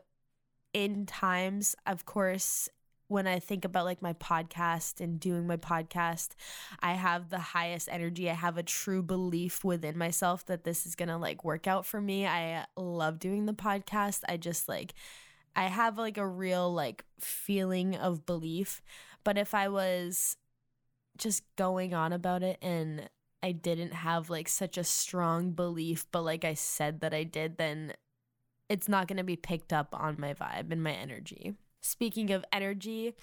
in 0.73 1.05
times, 1.05 1.77
of 1.87 2.07
course, 2.07 2.71
when 3.09 3.27
I 3.27 3.41
think 3.41 3.67
about 3.67 3.85
like 3.85 4.01
my 4.01 4.15
podcast 4.15 5.03
and 5.03 5.21
doing 5.21 5.47
my 5.47 5.59
podcast, 5.59 6.31
I 6.81 6.95
have 6.95 7.29
the 7.29 7.39
highest 7.39 7.91
energy. 7.93 8.31
I 8.31 8.33
have 8.33 8.57
a 8.57 8.63
true 8.63 9.03
belief 9.03 9.65
within 9.65 9.99
myself 9.99 10.47
that 10.47 10.65
this 10.65 10.87
is 10.87 10.95
going 10.95 11.11
to 11.11 11.19
like 11.19 11.45
work 11.45 11.67
out 11.67 11.85
for 11.85 12.01
me. 12.01 12.27
I 12.27 12.65
love 12.75 13.19
doing 13.19 13.45
the 13.45 13.53
podcast. 13.53 14.23
I 14.27 14.39
just 14.39 14.67
like 14.67 14.95
I 15.55 15.65
have 15.65 15.99
like 15.99 16.17
a 16.17 16.27
real 16.27 16.73
like 16.73 17.05
feeling 17.21 17.97
of 17.97 18.25
belief. 18.25 18.81
But 19.25 19.37
if 19.37 19.53
I 19.53 19.69
was 19.69 20.39
just 21.19 21.43
going 21.57 21.93
on 21.93 22.15
about 22.15 22.43
it 22.43 22.57
and 22.63 23.11
I 23.43 23.53
didn't 23.53 23.93
have 23.93 24.31
like 24.31 24.49
such 24.49 24.77
a 24.77 24.85
strong 24.85 25.53
belief, 25.53 26.07
but 26.11 26.23
like 26.23 26.45
I 26.45 26.55
said 26.55 27.01
that 27.01 27.15
I 27.15 27.25
did, 27.25 27.57
then 27.57 27.93
it's 28.69 28.89
not 28.89 29.09
going 29.09 29.19
to 29.19 29.25
be 29.25 29.37
picked 29.37 29.73
up 29.73 29.89
on 29.93 30.17
my 30.19 30.35
vibe 30.35 30.73
and 30.73 30.83
my 30.83 30.93
energy. 30.93 31.55
Speaking 31.81 32.31
of 32.33 32.45
energy, 32.53 33.15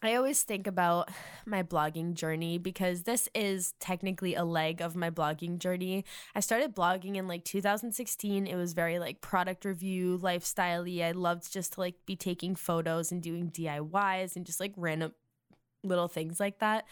I 0.00 0.14
always 0.14 0.44
think 0.44 0.68
about 0.68 1.10
my 1.44 1.64
blogging 1.64 2.14
journey 2.14 2.56
because 2.56 3.02
this 3.02 3.28
is 3.34 3.74
technically 3.80 4.36
a 4.36 4.44
leg 4.44 4.80
of 4.80 4.94
my 4.94 5.10
blogging 5.10 5.58
journey. 5.58 6.04
I 6.36 6.40
started 6.40 6.76
blogging 6.76 7.16
in 7.16 7.26
like 7.26 7.44
2016. 7.44 8.46
It 8.46 8.54
was 8.54 8.74
very 8.74 9.00
like 9.00 9.20
product 9.20 9.64
review, 9.64 10.18
lifestyle 10.18 10.86
I 10.86 11.10
loved 11.10 11.52
just 11.52 11.72
to 11.72 11.80
like 11.80 11.96
be 12.06 12.14
taking 12.14 12.54
photos 12.54 13.10
and 13.10 13.20
doing 13.20 13.50
DIYs 13.50 14.36
and 14.36 14.46
just 14.46 14.60
like 14.60 14.72
random 14.76 15.14
little 15.88 16.08
things 16.08 16.38
like 16.38 16.58
that. 16.60 16.86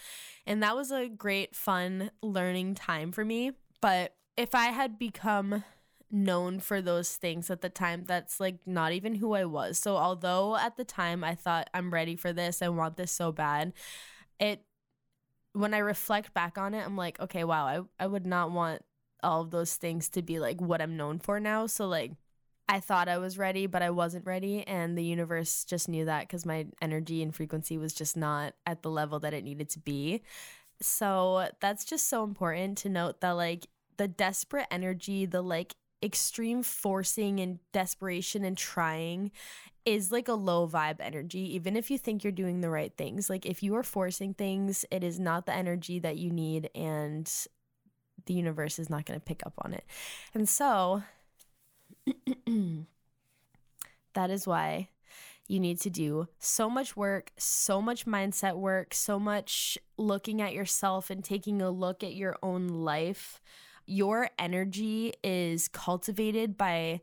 And 0.46 0.62
that 0.62 0.76
was 0.76 0.90
a 0.90 1.08
great, 1.08 1.54
fun 1.54 2.10
learning 2.22 2.74
time 2.74 3.12
for 3.12 3.24
me. 3.24 3.52
But 3.80 4.14
if 4.36 4.54
I 4.54 4.66
had 4.66 4.98
become 4.98 5.64
known 6.10 6.60
for 6.60 6.80
those 6.80 7.16
things 7.16 7.50
at 7.50 7.60
the 7.60 7.68
time 7.68 8.04
that's 8.04 8.38
like 8.38 8.58
not 8.64 8.92
even 8.92 9.16
who 9.16 9.34
I 9.34 9.44
was. 9.44 9.78
So 9.78 9.96
although 9.96 10.56
at 10.56 10.76
the 10.76 10.84
time 10.84 11.24
I 11.24 11.34
thought 11.34 11.68
I'm 11.74 11.92
ready 11.92 12.16
for 12.16 12.32
this, 12.32 12.62
I 12.62 12.68
want 12.68 12.96
this 12.96 13.12
so 13.12 13.32
bad, 13.32 13.72
it 14.38 14.62
when 15.52 15.72
I 15.72 15.78
reflect 15.78 16.34
back 16.34 16.58
on 16.58 16.74
it, 16.74 16.84
I'm 16.84 16.96
like, 16.96 17.18
okay, 17.18 17.42
wow, 17.42 17.66
I, 17.66 18.04
I 18.04 18.06
would 18.06 18.26
not 18.26 18.50
want 18.50 18.82
all 19.22 19.40
of 19.40 19.50
those 19.50 19.74
things 19.74 20.10
to 20.10 20.22
be 20.22 20.38
like 20.38 20.60
what 20.60 20.82
I'm 20.82 20.96
known 20.96 21.18
for 21.18 21.40
now. 21.40 21.66
So 21.66 21.86
like 21.86 22.12
I 22.68 22.80
thought 22.80 23.08
I 23.08 23.18
was 23.18 23.38
ready, 23.38 23.66
but 23.66 23.82
I 23.82 23.90
wasn't 23.90 24.26
ready. 24.26 24.66
And 24.66 24.98
the 24.98 25.04
universe 25.04 25.64
just 25.64 25.88
knew 25.88 26.04
that 26.06 26.22
because 26.22 26.44
my 26.44 26.66
energy 26.82 27.22
and 27.22 27.34
frequency 27.34 27.78
was 27.78 27.92
just 27.92 28.16
not 28.16 28.54
at 28.66 28.82
the 28.82 28.90
level 28.90 29.20
that 29.20 29.34
it 29.34 29.44
needed 29.44 29.70
to 29.70 29.78
be. 29.78 30.22
So 30.80 31.48
that's 31.60 31.84
just 31.84 32.08
so 32.08 32.24
important 32.24 32.78
to 32.78 32.88
note 32.88 33.20
that, 33.20 33.30
like, 33.32 33.66
the 33.96 34.08
desperate 34.08 34.66
energy, 34.70 35.26
the 35.26 35.42
like 35.42 35.74
extreme 36.02 36.62
forcing 36.62 37.40
and 37.40 37.58
desperation 37.72 38.44
and 38.44 38.58
trying 38.58 39.30
is 39.86 40.12
like 40.12 40.28
a 40.28 40.34
low 40.34 40.68
vibe 40.68 41.00
energy 41.00 41.54
even 41.54 41.74
if 41.74 41.90
you 41.90 41.96
think 41.96 42.22
you're 42.22 42.32
doing 42.32 42.60
the 42.60 42.68
right 42.68 42.92
things 42.98 43.30
like 43.30 43.46
if 43.46 43.62
you 43.62 43.74
are 43.74 43.82
forcing 43.82 44.34
things 44.34 44.84
it 44.90 45.02
is 45.02 45.18
not 45.18 45.46
the 45.46 45.54
energy 45.54 45.98
that 45.98 46.18
you 46.18 46.30
need 46.30 46.68
and 46.74 47.46
the 48.26 48.34
universe 48.34 48.78
is 48.78 48.90
not 48.90 49.06
going 49.06 49.18
to 49.18 49.24
pick 49.24 49.44
up 49.46 49.54
on 49.64 49.72
it 49.72 49.84
and 50.34 50.48
so 50.48 51.02
that 54.14 54.30
is 54.30 54.46
why 54.46 54.88
you 55.48 55.60
need 55.60 55.80
to 55.80 55.90
do 55.90 56.26
so 56.38 56.68
much 56.68 56.96
work, 56.96 57.32
so 57.36 57.80
much 57.80 58.04
mindset 58.06 58.56
work, 58.56 58.92
so 58.94 59.18
much 59.18 59.78
looking 59.96 60.42
at 60.42 60.52
yourself 60.52 61.08
and 61.10 61.22
taking 61.22 61.62
a 61.62 61.70
look 61.70 62.02
at 62.02 62.14
your 62.14 62.36
own 62.42 62.66
life 62.68 63.40
your 63.86 64.28
energy 64.38 65.14
is 65.22 65.68
cultivated 65.68 66.58
by 66.58 67.00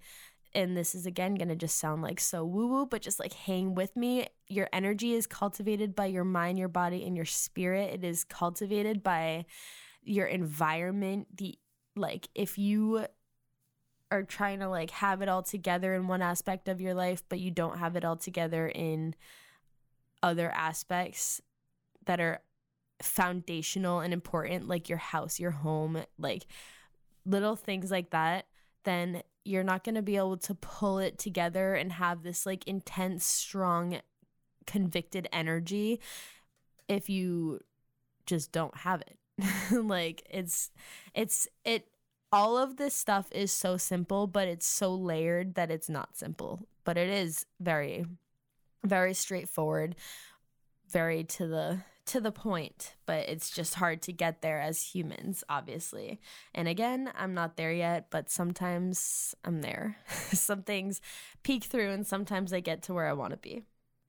and 0.55 0.77
this 0.77 0.93
is 0.93 1.07
again 1.07 1.33
going 1.33 1.47
to 1.47 1.55
just 1.55 1.79
sound 1.79 2.03
like 2.03 2.19
so 2.19 2.45
woo 2.45 2.67
woo, 2.67 2.85
but 2.85 3.01
just 3.01 3.19
like 3.19 3.33
hang 3.33 3.73
with 3.73 3.95
me. 3.95 4.27
Your 4.47 4.69
energy 4.71 5.13
is 5.13 5.25
cultivated 5.25 5.95
by 5.95 6.05
your 6.05 6.25
mind, 6.25 6.59
your 6.59 6.67
body, 6.67 7.03
and 7.05 7.15
your 7.15 7.25
spirit. 7.25 7.91
It 7.91 8.03
is 8.03 8.23
cultivated 8.23 9.01
by 9.01 9.45
your 10.03 10.27
environment. 10.27 11.35
The 11.35 11.57
like, 11.95 12.27
if 12.35 12.59
you 12.59 13.07
are 14.13 14.23
trying 14.23 14.59
to 14.59 14.69
like 14.69 14.91
have 14.91 15.21
it 15.21 15.29
all 15.29 15.41
together 15.41 15.93
in 15.95 16.07
one 16.07 16.21
aspect 16.21 16.69
of 16.69 16.79
your 16.79 16.93
life, 16.93 17.23
but 17.29 17.39
you 17.39 17.49
don't 17.49 17.79
have 17.79 17.95
it 17.95 18.05
all 18.05 18.15
together 18.15 18.67
in 18.67 19.15
other 20.21 20.51
aspects 20.51 21.41
that 22.05 22.19
are 22.19 22.41
foundational 23.01 23.99
and 23.99 24.13
important, 24.13 24.67
like 24.67 24.87
your 24.87 24.99
house, 24.99 25.39
your 25.39 25.51
home, 25.51 26.03
like 26.19 26.45
little 27.25 27.55
things 27.55 27.89
like 27.89 28.11
that, 28.11 28.45
then 28.83 29.23
you're 29.43 29.63
not 29.63 29.83
going 29.83 29.95
to 29.95 30.01
be 30.01 30.15
able 30.15 30.37
to 30.37 30.53
pull 30.53 30.99
it 30.99 31.17
together 31.17 31.73
and 31.73 31.93
have 31.93 32.21
this 32.21 32.45
like 32.45 32.67
intense, 32.67 33.25
strong, 33.25 33.99
convicted 34.67 35.27
energy 35.33 35.99
if 36.87 37.09
you 37.09 37.59
just 38.27 38.51
don't 38.51 38.77
have 38.77 39.01
it. 39.01 39.17
like 39.71 40.21
it's 40.29 40.69
it's 41.15 41.47
it 41.65 41.87
all 42.33 42.57
of 42.57 42.77
this 42.77 42.95
stuff 42.95 43.27
is 43.31 43.51
so 43.51 43.77
simple, 43.77 44.25
but 44.25 44.47
it's 44.47 44.65
so 44.65 44.93
layered 44.93 45.53
that 45.53 45.69
it's 45.69 45.87
not 45.87 46.17
simple. 46.17 46.67
But 46.83 46.97
it 46.97 47.09
is 47.09 47.45
very 47.61 48.05
very 48.83 49.13
straightforward, 49.13 49.95
very 50.89 51.23
to 51.23 51.47
the 51.47 51.79
to 52.05 52.19
the 52.19 52.33
point, 52.33 52.95
but 53.05 53.29
it's 53.29 53.49
just 53.49 53.75
hard 53.75 54.01
to 54.01 54.11
get 54.11 54.41
there 54.41 54.59
as 54.59 54.81
humans, 54.93 55.41
obviously. 55.47 56.19
And 56.53 56.67
again, 56.67 57.09
I'm 57.17 57.33
not 57.33 57.55
there 57.55 57.71
yet, 57.71 58.07
but 58.09 58.29
sometimes 58.29 59.33
I'm 59.45 59.61
there. 59.61 59.95
Some 60.33 60.63
things 60.63 60.99
peek 61.43 61.63
through, 61.63 61.91
and 61.91 62.05
sometimes 62.05 62.51
I 62.51 62.59
get 62.59 62.81
to 62.83 62.93
where 62.93 63.07
I 63.07 63.13
want 63.13 63.31
to 63.31 63.37
be. 63.37 63.63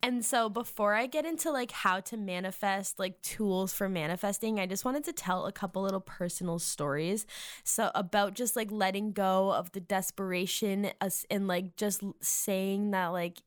And 0.04 0.23
so 0.23 0.50
before 0.50 0.92
I 0.92 1.06
get 1.06 1.25
into 1.25 1.50
like 1.50 1.70
how 1.73 2.00
to 2.00 2.18
manifest, 2.18 2.99
like 2.99 3.23
tools 3.23 3.73
for 3.73 3.88
manifesting, 3.88 4.61
I 4.61 4.66
just 4.66 4.84
wanted 4.84 5.04
to 5.04 5.14
tell 5.14 5.46
a 5.46 5.52
couple 5.52 5.80
little 5.80 5.99
personal 5.99 6.58
stories. 6.58 7.26
So 7.64 7.90
about 7.94 8.34
just 8.34 8.54
like 8.54 8.70
letting 8.70 9.12
go 9.12 9.50
of 9.50 9.73
the 9.73 9.80
desperation 9.80 10.90
and 11.30 11.49
like 11.49 11.76
just 11.76 12.02
saying 12.20 12.90
that 12.90 13.08
like 13.08 13.38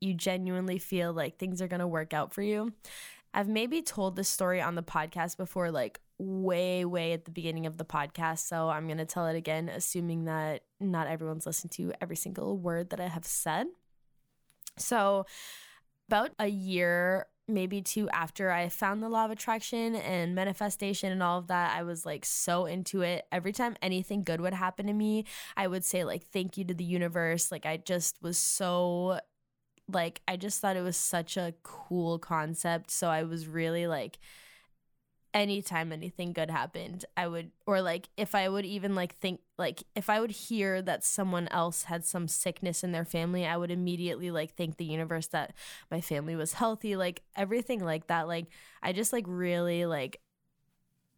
you 0.00 0.14
genuinely 0.14 0.78
feel 0.78 1.12
like 1.12 1.38
things 1.38 1.60
are 1.60 1.66
going 1.66 1.80
to 1.80 1.88
work 1.88 2.14
out 2.14 2.32
for 2.32 2.42
you. 2.42 2.72
I've 3.34 3.48
maybe 3.48 3.82
told 3.82 4.14
this 4.14 4.28
story 4.28 4.60
on 4.60 4.76
the 4.76 4.84
podcast 4.84 5.36
before, 5.36 5.72
like 5.72 5.98
way, 6.18 6.84
way 6.84 7.14
at 7.14 7.24
the 7.24 7.32
beginning 7.32 7.66
of 7.66 7.78
the 7.78 7.84
podcast. 7.84 8.46
So 8.46 8.68
I'm 8.68 8.86
going 8.86 8.98
to 8.98 9.06
tell 9.06 9.26
it 9.26 9.34
again, 9.34 9.68
assuming 9.68 10.26
that 10.26 10.62
not 10.78 11.08
everyone's 11.08 11.46
listened 11.46 11.72
to 11.72 11.92
every 12.00 12.14
single 12.14 12.56
word 12.56 12.90
that 12.90 13.00
I 13.00 13.08
have 13.08 13.24
said. 13.26 13.66
So, 14.78 15.26
about 16.08 16.30
a 16.38 16.46
year, 16.46 17.26
maybe 17.48 17.80
two 17.82 18.08
after 18.10 18.50
I 18.50 18.68
found 18.68 19.02
the 19.02 19.08
law 19.08 19.24
of 19.24 19.30
attraction 19.30 19.94
and 19.94 20.34
manifestation 20.34 21.12
and 21.12 21.22
all 21.22 21.38
of 21.38 21.48
that, 21.48 21.76
I 21.76 21.82
was 21.82 22.04
like 22.04 22.24
so 22.24 22.66
into 22.66 23.02
it. 23.02 23.26
Every 23.30 23.52
time 23.52 23.76
anything 23.82 24.24
good 24.24 24.40
would 24.40 24.54
happen 24.54 24.86
to 24.86 24.92
me, 24.92 25.24
I 25.56 25.66
would 25.66 25.84
say, 25.84 26.04
like, 26.04 26.24
thank 26.24 26.56
you 26.56 26.64
to 26.64 26.74
the 26.74 26.84
universe. 26.84 27.52
Like, 27.52 27.66
I 27.66 27.76
just 27.76 28.16
was 28.22 28.38
so 28.38 29.20
like 29.88 30.20
I 30.26 30.36
just 30.36 30.60
thought 30.60 30.76
it 30.76 30.82
was 30.82 30.96
such 30.96 31.36
a 31.36 31.54
cool 31.62 32.18
concept. 32.18 32.90
So 32.90 33.08
I 33.08 33.22
was 33.22 33.46
really 33.46 33.86
like 33.86 34.18
anytime 35.36 35.92
anything 35.92 36.32
good 36.32 36.50
happened, 36.50 37.04
I 37.16 37.28
would 37.28 37.50
or 37.66 37.82
like 37.82 38.08
if 38.16 38.34
I 38.34 38.48
would 38.48 38.64
even 38.64 38.94
like 38.94 39.14
think 39.16 39.40
like 39.58 39.82
if 39.94 40.08
I 40.08 40.18
would 40.18 40.30
hear 40.30 40.80
that 40.82 41.04
someone 41.04 41.46
else 41.48 41.84
had 41.84 42.04
some 42.06 42.26
sickness 42.26 42.82
in 42.82 42.92
their 42.92 43.04
family, 43.04 43.46
I 43.46 43.56
would 43.58 43.70
immediately 43.70 44.30
like 44.30 44.54
thank 44.54 44.78
the 44.78 44.86
universe 44.86 45.26
that 45.28 45.52
my 45.90 46.00
family 46.00 46.36
was 46.36 46.54
healthy, 46.54 46.96
like 46.96 47.22
everything 47.36 47.84
like 47.84 48.06
that. 48.06 48.26
Like 48.26 48.46
I 48.82 48.92
just 48.94 49.12
like 49.12 49.24
really 49.28 49.84
like 49.84 50.20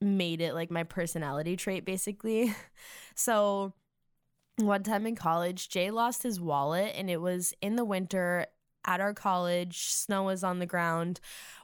made 0.00 0.40
it 0.40 0.52
like 0.52 0.70
my 0.70 0.82
personality 0.82 1.56
trait 1.56 1.84
basically. 1.84 2.52
so 3.14 3.72
one 4.56 4.82
time 4.82 5.06
in 5.06 5.14
college, 5.14 5.68
Jay 5.68 5.92
lost 5.92 6.24
his 6.24 6.40
wallet 6.40 6.92
and 6.96 7.08
it 7.08 7.20
was 7.20 7.54
in 7.62 7.76
the 7.76 7.84
winter 7.84 8.46
at 8.84 9.00
our 9.00 9.14
college, 9.14 9.84
snow 9.84 10.24
was 10.24 10.42
on 10.42 10.58
the 10.58 10.66
ground. 10.66 11.20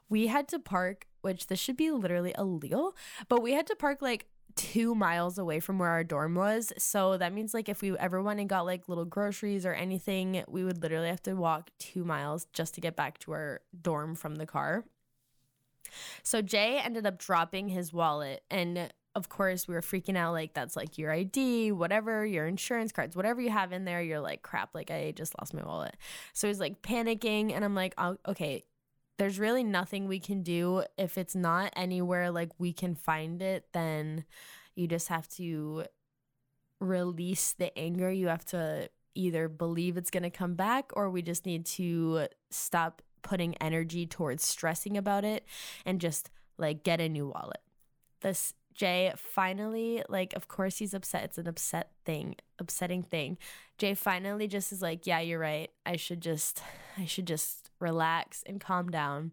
We 0.09 0.29
had 0.29 0.47
to 0.49 0.61
park, 0.61 1.07
which 1.25 1.47
this 1.47 1.59
should 1.59 1.77
be 1.77 1.91
literally 1.91 2.35
illegal, 2.39 2.95
but 3.29 3.43
we 3.43 3.53
had 3.53 3.67
to 3.69 3.77
park 3.77 4.03
like 4.03 4.27
two 4.57 4.95
miles 4.95 5.39
away 5.39 5.59
from 5.59 5.79
where 5.79 5.91
our 5.91 6.05
dorm 6.05 6.35
was. 6.35 6.73
So 6.79 7.17
that 7.17 7.33
means 7.33 7.55
like 7.55 7.69
if 7.69 7.83
we 7.83 7.97
ever 7.99 8.23
went 8.23 8.41
and 8.41 8.49
got 8.49 8.67
like 8.67 8.89
little 8.89 9.05
groceries 9.05 9.67
or 9.67 9.73
anything, 9.73 10.45
we 10.49 10.65
would 10.65 10.83
literally 10.83 11.09
have 11.09 11.23
to 11.25 11.35
walk 11.35 11.71
two 11.79 12.05
miles 12.05 12.47
just 12.53 12.75
to 12.75 12.81
get 12.81 12.95
back 12.95 13.19
to 13.21 13.33
our 13.33 13.61
dorm 13.83 14.15
from 14.15 14.37
the 14.37 14.47
car. 14.47 14.85
So 16.23 16.43
Jay 16.43 16.79
ended 16.79 17.07
up 17.07 17.19
dropping 17.19 17.69
his 17.69 17.93
wallet 17.93 18.43
and 18.51 18.93
of 19.17 19.29
course, 19.29 19.69
we 19.69 19.75
were 19.75 19.81
freaking 19.81 20.17
out 20.17 20.33
like 20.33 20.55
that's 20.55 20.75
like 20.75 20.99
your 20.99 21.13
ID, 21.13 21.71
whatever, 21.71 22.27
your 22.27 22.47
insurance 22.47 22.91
cards, 22.91 23.15
whatever 23.15 23.41
you 23.41 23.51
have 23.51 23.73
in 23.73 23.85
there. 23.85 24.03
You're 24.03 24.21
like, 24.21 24.43
crap, 24.43 24.75
like 24.75 24.91
I 24.91 25.13
just 25.13 25.39
lost 25.39 25.55
my 25.55 25.63
wallet. 25.63 25.97
So 26.33 26.49
he's 26.49 26.59
like 26.59 26.83
panicking. 26.83 27.53
And 27.53 27.65
I'm 27.65 27.77
like, 27.77 27.95
oh, 27.97 28.17
okay, 28.27 28.65
there's 29.19 29.39
really 29.39 29.65
nothing 29.65 30.09
we 30.09 30.19
can 30.19 30.43
do. 30.43 30.85
If 30.99 31.17
it's 31.19 31.35
not 31.35 31.73
anywhere 31.77 32.31
like 32.31 32.51
we 32.59 32.73
can 32.73 32.95
find 32.95 33.41
it, 33.43 33.69
then 33.73 34.25
you 34.75 34.89
just 34.89 35.09
have 35.09 35.29
to 35.31 35.85
release 36.81 37.53
the 37.53 37.77
anger. 37.79 38.11
You 38.11 38.29
have 38.29 38.45
to 38.47 38.91
either 39.15 39.49
believe 39.49 39.97
it's 39.97 40.11
going 40.11 40.25
to 40.25 40.31
come 40.31 40.55
back 40.55 40.91
or 40.95 41.09
we 41.09 41.23
just 41.23 41.47
need 41.47 41.65
to 41.65 42.27
stop 42.51 43.03
putting 43.23 43.55
energy 43.57 44.07
towards 44.07 44.45
stressing 44.45 44.97
about 44.97 45.25
it 45.25 45.45
and 45.87 46.01
just 46.01 46.31
like 46.59 46.83
get 46.85 47.01
a 47.01 47.09
new 47.09 47.29
wallet. 47.29 47.61
This 48.21 48.55
Jay 48.75 49.13
finally, 49.17 50.03
like, 50.09 50.35
of 50.35 50.49
course 50.49 50.79
he's 50.79 50.95
upset. 50.95 51.25
It's 51.25 51.39
an 51.39 51.47
upset 51.47 51.93
thing, 52.05 52.35
upsetting 52.59 53.05
thing. 53.05 53.39
Jay 53.79 53.95
finally 53.95 54.49
just 54.49 54.73
is 54.73 54.83
like, 54.83 55.07
yeah, 55.07 55.21
you're 55.21 55.39
right. 55.39 55.71
I 55.87 55.97
should 55.97 56.21
just, 56.21 56.61
I 56.99 57.05
should 57.05 57.27
just 57.27 57.64
relax 57.81 58.43
and 58.47 58.61
calm 58.61 58.91
down. 58.91 59.33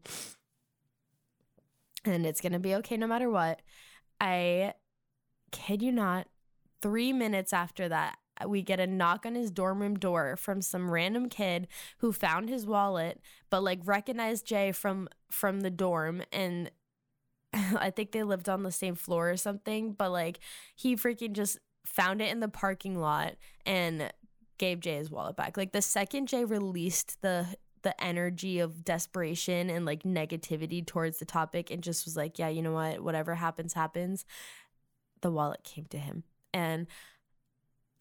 And 2.05 2.25
it's 2.25 2.41
going 2.41 2.53
to 2.53 2.59
be 2.59 2.75
okay 2.75 2.97
no 2.97 3.07
matter 3.07 3.29
what. 3.29 3.61
I 4.19 4.73
kid 5.51 5.81
you 5.81 5.91
not, 5.91 6.27
three 6.81 7.13
minutes 7.13 7.53
after 7.53 7.89
that, 7.89 8.17
we 8.47 8.61
get 8.61 8.79
a 8.79 8.87
knock 8.87 9.25
on 9.25 9.35
his 9.35 9.51
dorm 9.51 9.81
room 9.81 9.95
door 9.95 10.35
from 10.35 10.61
some 10.61 10.89
random 10.89 11.29
kid 11.29 11.67
who 11.99 12.11
found 12.11 12.49
his 12.49 12.65
wallet 12.65 13.21
but 13.51 13.61
like 13.61 13.79
recognized 13.83 14.47
Jay 14.47 14.71
from 14.71 15.07
from 15.29 15.61
the 15.61 15.69
dorm 15.69 16.23
and 16.31 16.71
I 17.53 17.89
think 17.89 18.11
they 18.11 18.23
lived 18.23 18.49
on 18.49 18.63
the 18.63 18.71
same 18.71 18.95
floor 18.95 19.29
or 19.29 19.37
something, 19.37 19.93
but 19.93 20.11
like 20.11 20.39
he 20.75 20.95
freaking 20.95 21.33
just 21.33 21.59
found 21.85 22.21
it 22.21 22.31
in 22.31 22.39
the 22.39 22.47
parking 22.47 22.99
lot 22.99 23.35
and 23.65 24.11
gave 24.57 24.79
Jay 24.79 24.95
his 24.95 25.11
wallet 25.11 25.35
back. 25.35 25.57
Like 25.57 25.71
the 25.71 25.81
second 25.81 26.27
Jay 26.27 26.45
released 26.45 27.21
the 27.21 27.47
the 27.81 28.01
energy 28.03 28.59
of 28.59 28.83
desperation 28.83 29.69
and 29.69 29.85
like 29.85 30.03
negativity 30.03 30.85
towards 30.85 31.19
the 31.19 31.25
topic 31.25 31.71
and 31.71 31.83
just 31.83 32.05
was 32.05 32.15
like, 32.15 32.39
yeah, 32.39 32.49
you 32.49 32.61
know 32.61 32.73
what, 32.73 33.01
whatever 33.01 33.35
happens 33.35 33.73
happens, 33.73 34.25
the 35.21 35.31
wallet 35.31 35.63
came 35.63 35.85
to 35.85 35.97
him. 35.97 36.23
And 36.53 36.87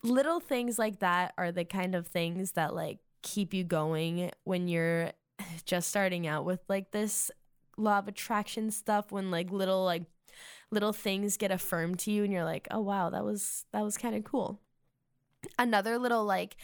little 0.03 0.39
things 0.39 0.79
like 0.79 0.99
that 0.99 1.33
are 1.37 1.51
the 1.51 1.65
kind 1.65 1.95
of 1.95 2.07
things 2.07 2.53
that 2.53 2.73
like 2.73 2.99
keep 3.21 3.53
you 3.53 3.63
going 3.63 4.31
when 4.43 4.67
you're 4.67 5.11
just 5.65 5.89
starting 5.89 6.27
out 6.27 6.45
with 6.45 6.61
like 6.67 6.91
this 6.91 7.31
law 7.77 7.99
of 7.99 8.07
attraction 8.07 8.71
stuff 8.71 9.11
when 9.11 9.31
like 9.31 9.51
little 9.51 9.85
like 9.85 10.03
little 10.71 10.93
things 10.93 11.37
get 11.37 11.51
affirmed 11.51 11.99
to 11.99 12.11
you 12.11 12.23
and 12.23 12.31
you're 12.31 12.45
like, 12.45 12.67
"Oh 12.71 12.79
wow, 12.79 13.09
that 13.09 13.23
was 13.23 13.65
that 13.73 13.83
was 13.83 13.97
kind 13.97 14.15
of 14.15 14.23
cool." 14.23 14.59
Another 15.59 15.97
little 15.97 16.23
like 16.23 16.55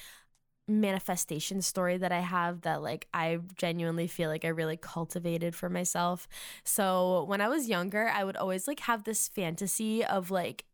manifestation 0.68 1.62
story 1.62 1.98
that 1.98 2.12
I 2.12 2.20
have 2.20 2.62
that 2.62 2.82
like 2.82 3.08
I 3.14 3.40
genuinely 3.56 4.08
feel 4.08 4.30
like 4.30 4.46
I 4.46 4.50
really 4.50 4.78
cultivated 4.78 5.56
for 5.56 5.70
myself. 5.70 6.28
So, 6.64 7.24
when 7.26 7.42
I 7.42 7.48
was 7.48 7.70
younger, 7.70 8.10
I 8.10 8.24
would 8.24 8.38
always 8.38 8.68
like 8.68 8.82
have 8.82 9.04
this 9.04 9.28
fantasy 9.28 10.04
of 10.04 10.32
like 10.32 10.66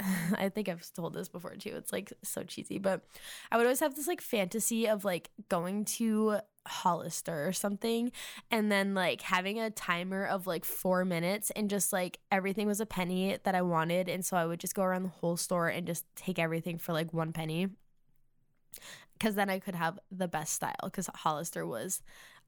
I 0.36 0.48
think 0.48 0.68
I've 0.68 0.84
told 0.94 1.14
this 1.14 1.28
before 1.28 1.56
too. 1.56 1.74
It's 1.76 1.92
like 1.92 2.12
so 2.22 2.42
cheesy, 2.44 2.78
but 2.78 3.02
I 3.50 3.56
would 3.56 3.66
always 3.66 3.80
have 3.80 3.96
this 3.96 4.06
like 4.06 4.20
fantasy 4.20 4.88
of 4.88 5.04
like 5.04 5.30
going 5.48 5.84
to 5.86 6.38
Hollister 6.66 7.48
or 7.48 7.52
something 7.52 8.12
and 8.50 8.70
then 8.70 8.94
like 8.94 9.22
having 9.22 9.58
a 9.58 9.70
timer 9.70 10.26
of 10.26 10.46
like 10.46 10.64
4 10.64 11.04
minutes 11.04 11.50
and 11.56 11.70
just 11.70 11.92
like 11.92 12.20
everything 12.30 12.66
was 12.66 12.80
a 12.80 12.86
penny 12.86 13.38
that 13.42 13.54
I 13.54 13.62
wanted 13.62 14.08
and 14.08 14.24
so 14.24 14.36
I 14.36 14.44
would 14.44 14.60
just 14.60 14.74
go 14.74 14.82
around 14.82 15.04
the 15.04 15.08
whole 15.08 15.38
store 15.38 15.68
and 15.68 15.86
just 15.86 16.04
take 16.14 16.38
everything 16.38 16.76
for 16.78 16.92
like 16.92 17.12
1 17.14 17.32
penny 17.32 17.68
cuz 19.20 19.34
then 19.34 19.50
I 19.50 19.58
could 19.58 19.74
have 19.74 19.98
the 20.10 20.28
best 20.28 20.54
style 20.54 20.90
cuz 20.92 21.08
Hollister 21.14 21.66
was 21.66 22.02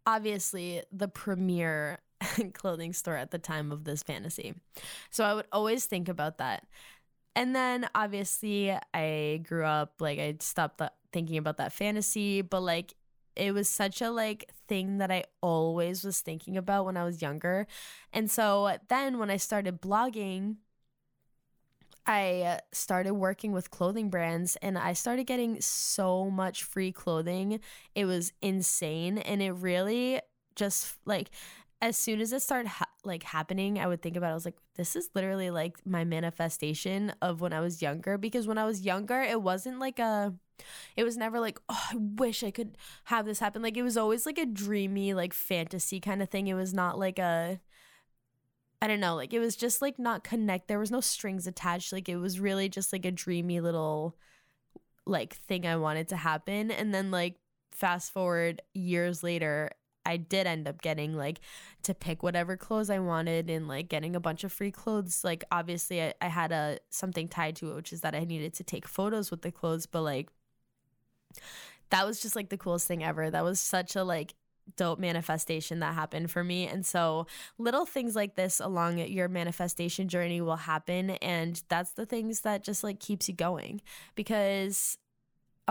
obviously 0.07 0.83
the 0.91 1.09
premier 1.09 2.01
clothing 2.55 2.93
store 2.93 3.17
at 3.17 3.31
the 3.31 3.39
time 3.39 3.73
of 3.73 3.85
this 3.85 4.03
fantasy. 4.03 4.55
So 5.11 5.25
I 5.25 5.35
would 5.35 5.47
always 5.53 5.87
think 5.87 6.09
about 6.09 6.39
that. 6.39 6.67
And 7.37 7.55
then 7.55 7.89
obviously 7.95 8.77
I 8.93 9.41
grew 9.47 9.65
up 9.65 10.01
like 10.01 10.19
I 10.19 10.37
stopped 10.41 10.79
th- 10.79 10.91
thinking 11.13 11.39
about 11.39 11.59
that 11.59 11.73
fantasy, 11.73 12.43
but 12.43 12.61
like 12.61 12.95
it 13.37 13.55
was 13.55 13.69
such 13.69 14.03
a 14.03 14.11
like 14.11 14.51
thing 14.69 14.99
that 14.99 15.11
I 15.11 15.25
always 15.41 16.05
was 16.05 16.21
thinking 16.21 16.57
about 16.57 16.85
when 16.85 16.97
I 16.97 17.05
was 17.05 17.23
younger. 17.23 17.67
And 18.13 18.31
so 18.31 18.77
then 18.89 19.19
when 19.19 19.31
I 19.31 19.37
started 19.37 19.81
blogging, 19.81 20.57
I 22.07 22.61
started 22.73 23.15
working 23.15 23.53
with 23.53 23.71
clothing 23.71 24.11
brands 24.11 24.57
and 24.57 24.77
I 24.79 24.95
started 24.95 25.25
getting 25.27 25.61
so 25.61 26.31
much 26.31 26.65
free 26.65 26.93
clothing. 26.93 27.61
It 27.95 28.05
was 28.07 28.33
insane 28.43 29.19
and 29.19 29.43
it 29.43 29.53
really 29.53 30.21
just 30.57 30.97
like 31.05 31.31
as 31.83 31.97
soon 31.97 32.21
as 32.21 32.33
it 32.33 32.41
started 32.43 32.69
ha- 32.69 32.85
like 33.05 33.23
happening, 33.23 33.79
I 33.79 33.87
would 33.87 34.03
think 34.03 34.17
about 34.17 34.29
it. 34.29 34.33
I 34.33 34.35
was 34.35 34.45
like, 34.45 34.59
this 34.77 34.97
is 34.97 35.09
literally 35.15 35.51
like 35.51 35.79
my 35.87 36.05
manifestation 36.05 37.13
of 37.23 37.41
when 37.41 37.53
I 37.53 37.61
was 37.61 37.81
younger 37.81 38.19
because 38.19 38.47
when 38.47 38.59
I 38.59 38.67
was 38.67 38.83
younger, 38.83 39.21
it 39.21 39.41
wasn't 39.41 39.79
like 39.79 39.99
a 39.99 40.35
it 40.97 41.05
was 41.05 41.17
never 41.17 41.41
like, 41.41 41.59
oh, 41.71 41.89
I 41.93 41.97
wish 41.97 42.43
I 42.43 42.51
could 42.51 42.77
have 43.05 43.25
this 43.25 43.39
happen. 43.39 43.63
Like 43.63 43.77
it 43.79 43.83
was 43.83 43.97
always 43.97 44.27
like 44.27 44.39
a 44.39 44.47
dreamy, 44.47 45.15
like 45.15 45.33
fantasy 45.33 46.01
kind 46.01 46.23
of 46.23 46.29
thing. 46.29 46.49
It 46.49 46.55
was 46.55 46.75
not 46.75 46.99
like 46.99 47.19
a 47.19 47.61
I 48.83 48.87
don't 48.87 49.01
know, 49.01 49.15
like 49.15 49.35
it 49.35 49.39
was 49.39 49.57
just 49.57 49.83
like 49.83 49.99
not 49.99 50.25
connect. 50.25 50.69
There 50.69 50.79
was 50.79 50.91
no 50.91 51.01
strings 51.01 51.47
attached. 51.47 51.93
Like 51.93 52.09
it 52.09 52.17
was 52.17 52.41
really 52.41 52.69
just 52.69 52.93
like 52.93 53.05
a 53.05 53.11
dreamy 53.11 53.61
little 53.61 54.17
like 55.07 55.35
thing 55.35 55.67
I 55.67 55.77
wanted 55.77 56.09
to 56.09 56.17
happen. 56.17 56.71
And 56.71 56.95
then 56.95 57.11
like 57.11 57.37
fast 57.73 58.13
forward 58.13 58.63
years 58.73 59.23
later, 59.23 59.71
I 60.07 60.17
did 60.17 60.47
end 60.47 60.67
up 60.67 60.81
getting 60.81 61.15
like 61.15 61.41
to 61.83 61.95
pick 61.95 62.23
whatever 62.23 62.57
clothes 62.57 62.89
I 62.89 63.01
wanted 63.01 63.51
and 63.51 63.69
like 63.69 63.89
getting 63.89 64.17
a 64.17 64.21
bunch 64.21 64.45
of 64.45 64.53
free 64.53 64.71
clothes. 64.71 65.23
Like 65.25 65.45
obviously 65.53 66.03
I, 66.03 66.15
I 66.23 66.29
had 66.29 66.53
a 66.53 66.79
something 66.89 67.29
tied 67.29 67.57
to 67.57 67.71
it, 67.73 67.75
which 67.75 67.93
is 67.93 68.01
that 68.01 68.15
I 68.15 68.25
needed 68.25 68.55
to 68.55 68.65
take 68.65 68.89
photos 68.89 69.31
with 69.31 69.43
the 69.43 69.53
clothes, 69.53 69.87
but 69.87 70.03
like 70.03 70.31
that 71.91 72.07
was 72.07 72.21
just 72.21 72.35
like 72.35 72.49
the 72.49 72.57
coolest 72.57 72.89
thing 72.89 73.05
ever. 73.05 73.31
That 73.31 73.45
was 73.45 73.61
such 73.61 73.95
a 73.95 74.05
like 74.05 74.35
dope 74.77 74.99
manifestation 74.99 75.81
that 75.81 75.95
happened 75.95 76.31
for 76.31 76.45
me. 76.45 76.67
And 76.67 76.85
so 76.85 77.27
little 77.59 77.87
things 77.87 78.17
like 78.17 78.37
this 78.37 78.61
along 78.61 78.99
your 78.99 79.29
manifestation 79.29 80.09
journey 80.09 80.41
will 80.41 80.57
happen 80.57 81.11
and 81.11 81.63
that's 81.69 81.93
the 81.93 82.07
things 82.07 82.41
that 82.41 82.65
just 82.65 82.85
like 82.85 83.01
keeps 83.01 83.29
you 83.29 83.35
going 83.35 83.81
because 84.15 84.99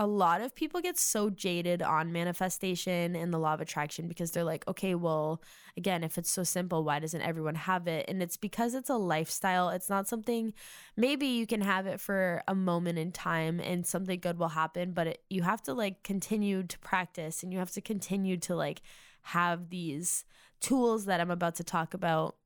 a 0.00 0.06
lot 0.06 0.40
of 0.40 0.54
people 0.54 0.80
get 0.80 0.98
so 0.98 1.28
jaded 1.28 1.82
on 1.82 2.10
manifestation 2.10 3.14
and 3.14 3.34
the 3.34 3.38
law 3.38 3.52
of 3.52 3.60
attraction 3.60 4.08
because 4.08 4.30
they're 4.30 4.44
like, 4.44 4.66
okay, 4.66 4.94
well, 4.94 5.42
again, 5.76 6.02
if 6.02 6.16
it's 6.16 6.30
so 6.30 6.42
simple, 6.42 6.82
why 6.84 6.98
doesn't 6.98 7.20
everyone 7.20 7.54
have 7.54 7.86
it? 7.86 8.06
And 8.08 8.22
it's 8.22 8.38
because 8.38 8.74
it's 8.74 8.88
a 8.88 8.96
lifestyle. 8.96 9.68
It's 9.68 9.90
not 9.90 10.08
something, 10.08 10.54
maybe 10.96 11.26
you 11.26 11.46
can 11.46 11.60
have 11.60 11.86
it 11.86 12.00
for 12.00 12.42
a 12.48 12.54
moment 12.54 12.98
in 12.98 13.12
time 13.12 13.60
and 13.60 13.86
something 13.86 14.18
good 14.18 14.38
will 14.38 14.48
happen, 14.48 14.92
but 14.92 15.06
it, 15.06 15.22
you 15.28 15.42
have 15.42 15.62
to 15.64 15.74
like 15.74 16.02
continue 16.02 16.62
to 16.62 16.78
practice 16.78 17.42
and 17.42 17.52
you 17.52 17.58
have 17.58 17.72
to 17.72 17.82
continue 17.82 18.38
to 18.38 18.56
like 18.56 18.80
have 19.20 19.68
these 19.68 20.24
tools 20.62 21.04
that 21.04 21.20
I'm 21.20 21.30
about 21.30 21.56
to 21.56 21.64
talk 21.64 21.92
about 21.92 22.36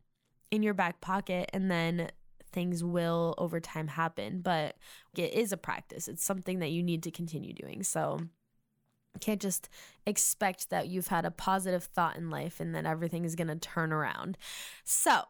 in 0.51 0.65
your 0.65 0.75
back 0.75 1.01
pocket 1.01 1.51
and 1.53 1.71
then 1.71 2.11
things 2.55 2.83
will 2.83 3.35
over 3.37 3.61
time 3.61 3.89
happen, 3.89 4.41
but 4.41 4.77
it 5.17 5.35
is 5.35 5.53
a 5.53 5.57
practice. 5.57 6.09
It's 6.09 6.25
something 6.25 6.61
that 6.61 6.71
you 6.71 6.83
need 6.83 7.03
to 7.03 7.11
continue 7.11 7.53
doing. 7.53 7.83
So 7.83 8.21
you 8.21 9.21
can't 9.21 9.43
just 9.43 9.69
expect 10.07 10.71
that 10.71 10.89
you've 10.89 11.09
had 11.09 11.25
a 11.25 11.31
positive 11.31 11.85
thought 11.85 12.17
in 12.17 12.31
life 12.31 12.61
and 12.61 12.75
that 12.75 12.87
everything 12.87 13.25
is 13.25 13.37
going 13.37 13.49
to 13.49 13.57
turn 13.57 13.93
around. 13.93 14.39
So, 14.85 15.23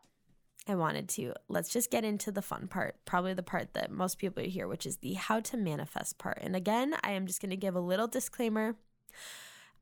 I 0.67 0.75
wanted 0.77 1.11
to 1.11 1.35
let's 1.49 1.69
just 1.69 1.91
get 1.91 2.05
into 2.05 2.33
the 2.33 2.41
fun 2.41 2.69
part, 2.69 2.97
probably 3.05 3.35
the 3.35 3.43
part 3.43 3.75
that 3.75 3.91
most 3.91 4.19
people 4.19 4.43
hear, 4.45 4.67
which 4.67 4.87
is 4.87 4.97
the 4.97 5.13
how 5.13 5.41
to 5.41 5.59
manifest 5.59 6.17
part. 6.17 6.39
And 6.41 6.57
again, 6.57 6.95
I 7.05 7.11
am 7.11 7.27
just 7.27 7.43
going 7.43 7.51
to 7.51 7.57
give 7.57 7.75
a 7.75 7.81
little 7.81 8.07
disclaimer. 8.07 8.77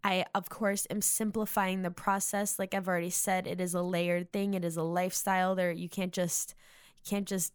I, 0.05 0.25
of 0.35 0.49
course, 0.49 0.87
am 0.91 1.01
simplifying 1.01 1.83
the 1.83 1.93
process. 1.93 2.59
Like 2.59 2.75
I've 2.75 2.89
already 2.89 3.11
said, 3.11 3.47
it 3.47 3.61
is 3.61 3.75
a 3.75 3.83
layered 3.83 4.33
thing. 4.33 4.55
It 4.55 4.65
is 4.65 4.77
a 4.77 4.83
lifestyle. 4.83 5.55
There, 5.55 5.71
you 5.71 5.89
can't 5.89 6.13
just 6.13 6.57
can't 7.05 7.27
just 7.27 7.53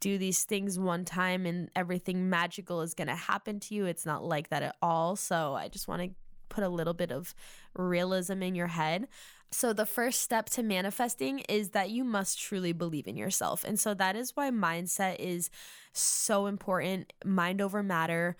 do 0.00 0.18
these 0.18 0.44
things 0.44 0.78
one 0.78 1.04
time 1.04 1.46
and 1.46 1.70
everything 1.74 2.28
magical 2.28 2.82
is 2.82 2.94
going 2.94 3.08
to 3.08 3.14
happen 3.14 3.58
to 3.58 3.74
you. 3.74 3.86
It's 3.86 4.04
not 4.04 4.24
like 4.24 4.50
that 4.50 4.62
at 4.62 4.76
all. 4.82 5.16
So 5.16 5.54
I 5.54 5.68
just 5.68 5.88
want 5.88 6.02
to 6.02 6.10
put 6.48 6.64
a 6.64 6.68
little 6.68 6.94
bit 6.94 7.10
of 7.10 7.34
realism 7.74 8.42
in 8.42 8.54
your 8.54 8.68
head. 8.68 9.08
So, 9.50 9.72
the 9.72 9.86
first 9.86 10.20
step 10.20 10.50
to 10.50 10.64
manifesting 10.64 11.38
is 11.48 11.70
that 11.70 11.90
you 11.90 12.02
must 12.02 12.40
truly 12.40 12.72
believe 12.72 13.06
in 13.06 13.16
yourself. 13.16 13.62
And 13.62 13.78
so, 13.78 13.94
that 13.94 14.16
is 14.16 14.34
why 14.34 14.50
mindset 14.50 15.20
is 15.20 15.48
so 15.92 16.46
important 16.46 17.12
mind 17.24 17.60
over 17.60 17.80
matter. 17.80 18.36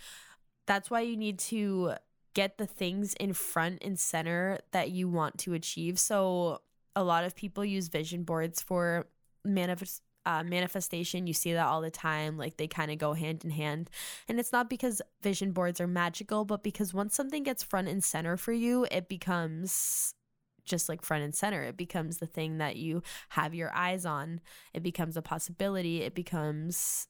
That's 0.66 0.90
why 0.90 1.02
you 1.02 1.16
need 1.16 1.38
to 1.40 1.94
get 2.34 2.58
the 2.58 2.66
things 2.66 3.14
in 3.14 3.32
front 3.32 3.78
and 3.82 3.96
center 3.98 4.58
that 4.72 4.90
you 4.90 5.08
want 5.08 5.38
to 5.38 5.54
achieve. 5.54 6.00
So, 6.00 6.62
a 6.96 7.04
lot 7.04 7.22
of 7.22 7.36
people 7.36 7.64
use 7.64 7.86
vision 7.86 8.24
boards 8.24 8.60
for 8.60 9.06
manifest 9.44 10.02
uh, 10.26 10.42
manifestation. 10.42 11.26
You 11.26 11.34
see 11.34 11.52
that 11.52 11.66
all 11.66 11.80
the 11.80 11.90
time. 11.90 12.36
Like 12.36 12.56
they 12.56 12.66
kind 12.66 12.90
of 12.90 12.98
go 12.98 13.12
hand 13.12 13.44
in 13.44 13.50
hand. 13.50 13.90
And 14.28 14.38
it's 14.38 14.52
not 14.52 14.70
because 14.70 15.02
vision 15.22 15.52
boards 15.52 15.80
are 15.80 15.86
magical, 15.86 16.44
but 16.44 16.62
because 16.62 16.94
once 16.94 17.14
something 17.14 17.42
gets 17.42 17.62
front 17.62 17.88
and 17.88 18.02
center 18.02 18.36
for 18.36 18.52
you, 18.52 18.86
it 18.90 19.08
becomes 19.08 20.14
just 20.64 20.88
like 20.88 21.02
front 21.02 21.24
and 21.24 21.34
center. 21.34 21.62
It 21.62 21.76
becomes 21.76 22.18
the 22.18 22.26
thing 22.26 22.58
that 22.58 22.76
you 22.76 23.02
have 23.30 23.54
your 23.54 23.74
eyes 23.74 24.06
on. 24.06 24.40
It 24.72 24.82
becomes 24.82 25.16
a 25.16 25.22
possibility. 25.22 26.02
It 26.02 26.14
becomes 26.14 27.06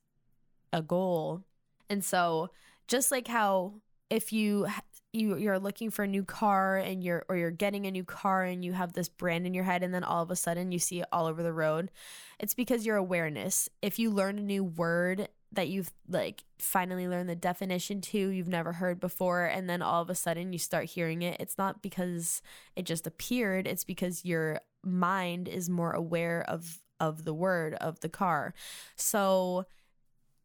a 0.72 0.82
goal. 0.82 1.44
And 1.88 2.04
so, 2.04 2.50
just 2.88 3.10
like 3.10 3.28
how 3.28 3.74
if 4.10 4.32
you 4.32 4.66
you 5.14 5.36
you're 5.36 5.58
looking 5.58 5.90
for 5.90 6.02
a 6.04 6.08
new 6.08 6.24
car 6.24 6.76
and 6.76 7.02
you're 7.02 7.24
or 7.28 7.36
you're 7.36 7.50
getting 7.50 7.86
a 7.86 7.90
new 7.90 8.04
car 8.04 8.44
and 8.44 8.64
you 8.64 8.72
have 8.72 8.92
this 8.92 9.08
brand 9.08 9.46
in 9.46 9.54
your 9.54 9.64
head 9.64 9.82
and 9.82 9.94
then 9.94 10.04
all 10.04 10.22
of 10.22 10.30
a 10.30 10.36
sudden 10.36 10.72
you 10.72 10.78
see 10.78 11.00
it 11.00 11.06
all 11.12 11.26
over 11.26 11.42
the 11.42 11.52
road 11.52 11.90
it's 12.38 12.54
because 12.54 12.84
your 12.84 12.96
awareness. 12.96 13.68
If 13.80 13.98
you 13.98 14.10
learn 14.10 14.38
a 14.38 14.42
new 14.42 14.64
word 14.64 15.28
that 15.52 15.68
you've 15.68 15.92
like 16.08 16.42
finally 16.58 17.06
learned 17.06 17.28
the 17.28 17.36
definition 17.36 18.00
to 18.00 18.18
you've 18.18 18.48
never 18.48 18.72
heard 18.72 18.98
before 18.98 19.44
and 19.44 19.70
then 19.70 19.82
all 19.82 20.02
of 20.02 20.10
a 20.10 20.14
sudden 20.14 20.52
you 20.52 20.58
start 20.58 20.86
hearing 20.86 21.22
it 21.22 21.36
it's 21.38 21.56
not 21.56 21.80
because 21.80 22.42
it 22.74 22.84
just 22.84 23.06
appeared 23.06 23.68
it's 23.68 23.84
because 23.84 24.24
your 24.24 24.60
mind 24.82 25.46
is 25.46 25.70
more 25.70 25.92
aware 25.92 26.44
of 26.48 26.80
of 27.00 27.24
the 27.24 27.34
word 27.34 27.74
of 27.74 28.00
the 28.00 28.08
car. 28.08 28.54
So 28.96 29.66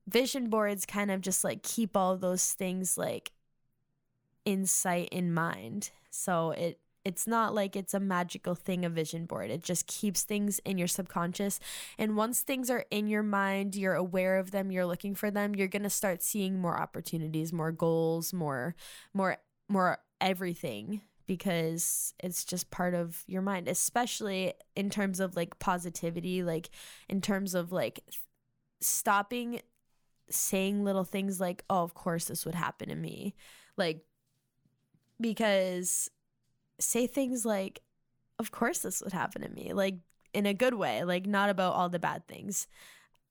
vision 0.08 0.50
boards 0.50 0.86
kind 0.86 1.12
of 1.12 1.22
just 1.22 1.44
like 1.44 1.64
keep 1.64 1.96
all 1.96 2.18
those 2.18 2.52
things 2.54 2.98
like 2.98 3.32
insight 4.46 5.10
in 5.12 5.34
mind. 5.34 5.92
So 6.10 6.52
it 6.52 6.80
it's 7.06 7.26
not 7.26 7.56
like 7.56 7.76
it's 7.76 7.94
a 7.94 8.00
magical 8.00 8.56
thing 8.56 8.84
a 8.84 8.90
vision 8.90 9.26
board. 9.26 9.50
It 9.50 9.64
just 9.64 9.88
keeps 9.88 10.24
things 10.24 10.60
in 10.60 10.78
your 10.78 10.88
subconscious. 10.88 11.60
And 11.98 12.18
once 12.18 12.42
things 12.42 12.70
are 12.70 12.86
in 12.92 13.08
your 13.08 13.24
mind, 13.24 13.76
you're 13.76 13.96
aware 13.96 14.38
of 14.38 14.52
them, 14.52 14.70
you're 14.70 14.86
looking 14.86 15.16
for 15.16 15.32
them, 15.32 15.56
you're 15.56 15.68
going 15.68 15.84
to 15.84 15.90
start 15.90 16.22
seeing 16.22 16.60
more 16.60 16.78
opportunities, 16.80 17.54
more 17.54 17.72
goals, 17.72 18.34
more 18.34 18.76
more 19.14 19.38
more 19.68 20.00
everything 20.22 21.02
because 21.26 22.14
it's 22.20 22.44
just 22.44 22.72
part 22.72 22.96
of 22.96 23.24
your 23.28 23.42
mind, 23.42 23.68
especially 23.68 24.54
in 24.76 24.90
terms 24.90 25.20
of 25.20 25.36
like 25.36 25.58
positivity, 25.60 26.44
like 26.44 26.70
in 27.08 27.22
terms 27.22 27.54
of 27.54 27.72
like 27.72 28.02
stopping 28.82 29.62
saying 30.30 30.84
little 30.84 31.04
things 31.04 31.40
like, 31.40 31.64
"Oh, 31.70 31.84
of 31.84 31.94
course 31.94 32.26
this 32.26 32.46
would 32.46 32.56
happen 32.56 32.90
to 32.90 32.96
me." 32.96 33.36
Like 33.78 34.06
because 35.20 36.10
say 36.80 37.08
things 37.08 37.46
like, 37.46 37.82
of 38.38 38.52
course 38.52 38.80
this 38.80 39.02
would 39.02 39.14
happen 39.14 39.42
to 39.42 39.50
me, 39.50 39.74
like 39.74 39.96
in 40.34 40.46
a 40.46 40.54
good 40.54 40.74
way, 40.74 41.04
like 41.04 41.26
not 41.26 41.50
about 41.50 41.74
all 41.74 41.90
the 41.90 42.00
bad 42.00 42.28
things. 42.28 42.68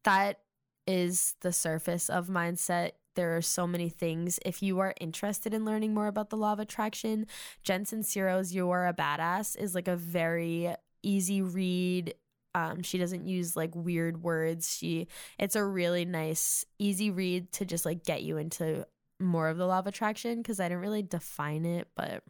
That 0.04 0.40
is 0.86 1.34
the 1.40 1.52
surface 1.52 2.08
of 2.08 2.28
mindset. 2.28 2.92
There 3.14 3.36
are 3.36 3.42
so 3.42 3.66
many 3.66 3.88
things. 3.88 4.38
If 4.44 4.62
you 4.62 4.78
are 4.78 4.94
interested 5.00 5.52
in 5.52 5.64
learning 5.64 5.92
more 5.92 6.06
about 6.06 6.30
the 6.30 6.36
law 6.36 6.52
of 6.52 6.60
attraction, 6.60 7.26
Jen 7.62 7.84
Sincero's 7.84 8.54
You 8.54 8.70
Are 8.70 8.86
a 8.86 8.94
Badass 8.94 9.58
is 9.58 9.74
like 9.74 9.88
a 9.88 9.96
very 9.96 10.72
easy 11.02 11.42
read. 11.42 12.14
Um, 12.54 12.82
she 12.82 12.96
doesn't 12.96 13.26
use 13.26 13.56
like 13.56 13.74
weird 13.74 14.22
words. 14.22 14.76
She 14.76 15.08
it's 15.38 15.56
a 15.56 15.64
really 15.64 16.04
nice, 16.04 16.64
easy 16.78 17.10
read 17.10 17.52
to 17.52 17.64
just 17.64 17.84
like 17.84 18.04
get 18.04 18.22
you 18.22 18.36
into 18.38 18.86
more 19.20 19.48
of 19.48 19.56
the 19.56 19.66
law 19.66 19.80
of 19.80 19.86
attraction 19.86 20.38
because 20.38 20.60
I 20.60 20.68
didn't 20.68 20.82
really 20.82 21.02
define 21.02 21.64
it, 21.64 21.88
but 21.94 22.22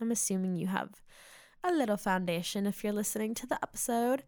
I'm 0.00 0.10
assuming 0.10 0.56
you 0.56 0.68
have 0.68 1.02
a 1.62 1.72
little 1.72 1.96
foundation 1.96 2.66
if 2.66 2.82
you're 2.82 2.92
listening 2.92 3.34
to 3.34 3.46
the 3.46 3.58
episode. 3.62 4.24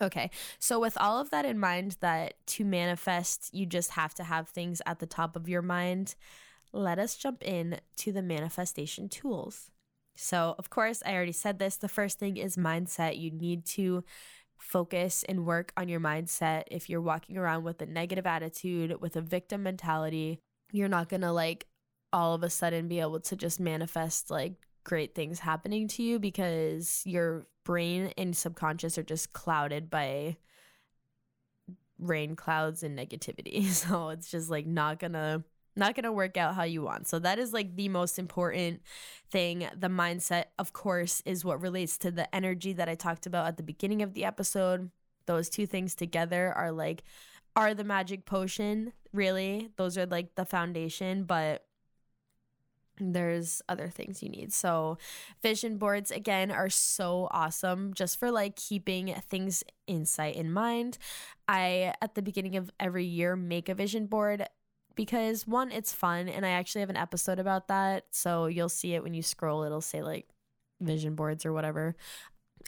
Okay, 0.00 0.30
so 0.58 0.78
with 0.78 0.98
all 1.00 1.18
of 1.18 1.30
that 1.30 1.46
in 1.46 1.58
mind, 1.58 1.96
that 2.00 2.34
to 2.48 2.64
manifest, 2.64 3.48
you 3.54 3.64
just 3.64 3.92
have 3.92 4.12
to 4.14 4.24
have 4.24 4.48
things 4.48 4.82
at 4.84 4.98
the 4.98 5.06
top 5.06 5.36
of 5.36 5.48
your 5.48 5.62
mind, 5.62 6.14
let 6.72 6.98
us 6.98 7.16
jump 7.16 7.42
in 7.42 7.80
to 7.96 8.12
the 8.12 8.22
manifestation 8.22 9.08
tools. 9.08 9.70
So, 10.14 10.54
of 10.58 10.68
course, 10.68 11.02
I 11.06 11.14
already 11.14 11.32
said 11.32 11.58
this. 11.58 11.76
The 11.76 11.88
first 11.88 12.18
thing 12.18 12.36
is 12.36 12.56
mindset. 12.56 13.18
You 13.18 13.30
need 13.30 13.64
to 13.66 14.04
focus 14.58 15.24
and 15.28 15.46
work 15.46 15.72
on 15.76 15.88
your 15.88 16.00
mindset. 16.00 16.64
If 16.70 16.88
you're 16.88 17.00
walking 17.00 17.36
around 17.36 17.64
with 17.64 17.80
a 17.80 17.86
negative 17.86 18.26
attitude, 18.26 19.00
with 19.00 19.16
a 19.16 19.20
victim 19.20 19.62
mentality, 19.62 20.40
you're 20.72 20.88
not 20.88 21.08
going 21.08 21.22
to 21.22 21.32
like 21.32 21.66
all 22.12 22.34
of 22.34 22.42
a 22.42 22.50
sudden 22.50 22.88
be 22.88 23.00
able 23.00 23.20
to 23.20 23.36
just 23.36 23.60
manifest 23.60 24.30
like 24.30 24.54
great 24.84 25.14
things 25.14 25.40
happening 25.40 25.88
to 25.88 26.02
you 26.02 26.18
because 26.18 27.02
your 27.04 27.46
brain 27.64 28.12
and 28.16 28.36
subconscious 28.36 28.96
are 28.96 29.02
just 29.02 29.32
clouded 29.32 29.90
by 29.90 30.36
rain 31.98 32.36
clouds 32.36 32.82
and 32.82 32.98
negativity. 32.98 33.64
So 33.72 34.10
it's 34.10 34.30
just 34.30 34.50
like 34.50 34.66
not 34.66 34.98
going 34.98 35.12
to 35.12 35.42
not 35.78 35.94
going 35.94 36.04
to 36.04 36.12
work 36.12 36.38
out 36.38 36.54
how 36.54 36.62
you 36.62 36.80
want. 36.82 37.06
So 37.06 37.18
that 37.18 37.38
is 37.38 37.52
like 37.52 37.76
the 37.76 37.90
most 37.90 38.18
important 38.18 38.80
thing. 39.30 39.68
The 39.78 39.88
mindset, 39.88 40.44
of 40.58 40.72
course, 40.72 41.22
is 41.26 41.44
what 41.44 41.60
relates 41.60 41.98
to 41.98 42.10
the 42.10 42.34
energy 42.34 42.72
that 42.72 42.88
I 42.88 42.94
talked 42.94 43.26
about 43.26 43.46
at 43.46 43.56
the 43.58 43.62
beginning 43.62 44.00
of 44.00 44.14
the 44.14 44.24
episode. 44.24 44.90
Those 45.26 45.50
two 45.50 45.66
things 45.66 45.94
together 45.94 46.50
are 46.56 46.72
like 46.72 47.02
are 47.56 47.74
the 47.74 47.84
magic 47.84 48.26
potion, 48.26 48.92
really. 49.12 49.70
Those 49.76 49.98
are 49.98 50.06
like 50.06 50.34
the 50.34 50.44
foundation, 50.44 51.24
but 51.24 51.64
there's 52.98 53.62
other 53.68 53.88
things 53.88 54.22
you 54.22 54.28
need. 54.28 54.52
So, 54.52 54.98
vision 55.42 55.78
boards 55.78 56.10
again 56.10 56.50
are 56.50 56.70
so 56.70 57.28
awesome 57.30 57.92
just 57.94 58.18
for 58.18 58.30
like 58.30 58.56
keeping 58.56 59.14
things 59.28 59.64
insight 59.86 60.36
in 60.36 60.52
mind. 60.52 60.98
I 61.48 61.94
at 62.00 62.14
the 62.14 62.22
beginning 62.22 62.56
of 62.56 62.70
every 62.80 63.04
year 63.04 63.36
make 63.36 63.68
a 63.68 63.74
vision 63.74 64.06
board 64.06 64.46
because 64.94 65.46
one 65.46 65.72
it's 65.72 65.92
fun 65.92 66.28
and 66.28 66.46
I 66.46 66.50
actually 66.50 66.80
have 66.80 66.90
an 66.90 66.96
episode 66.96 67.38
about 67.38 67.68
that. 67.68 68.06
So, 68.12 68.46
you'll 68.46 68.68
see 68.68 68.94
it 68.94 69.02
when 69.02 69.14
you 69.14 69.22
scroll 69.22 69.62
it'll 69.62 69.80
say 69.80 70.02
like 70.02 70.28
vision 70.80 71.14
boards 71.14 71.46
or 71.46 71.52
whatever 71.52 71.96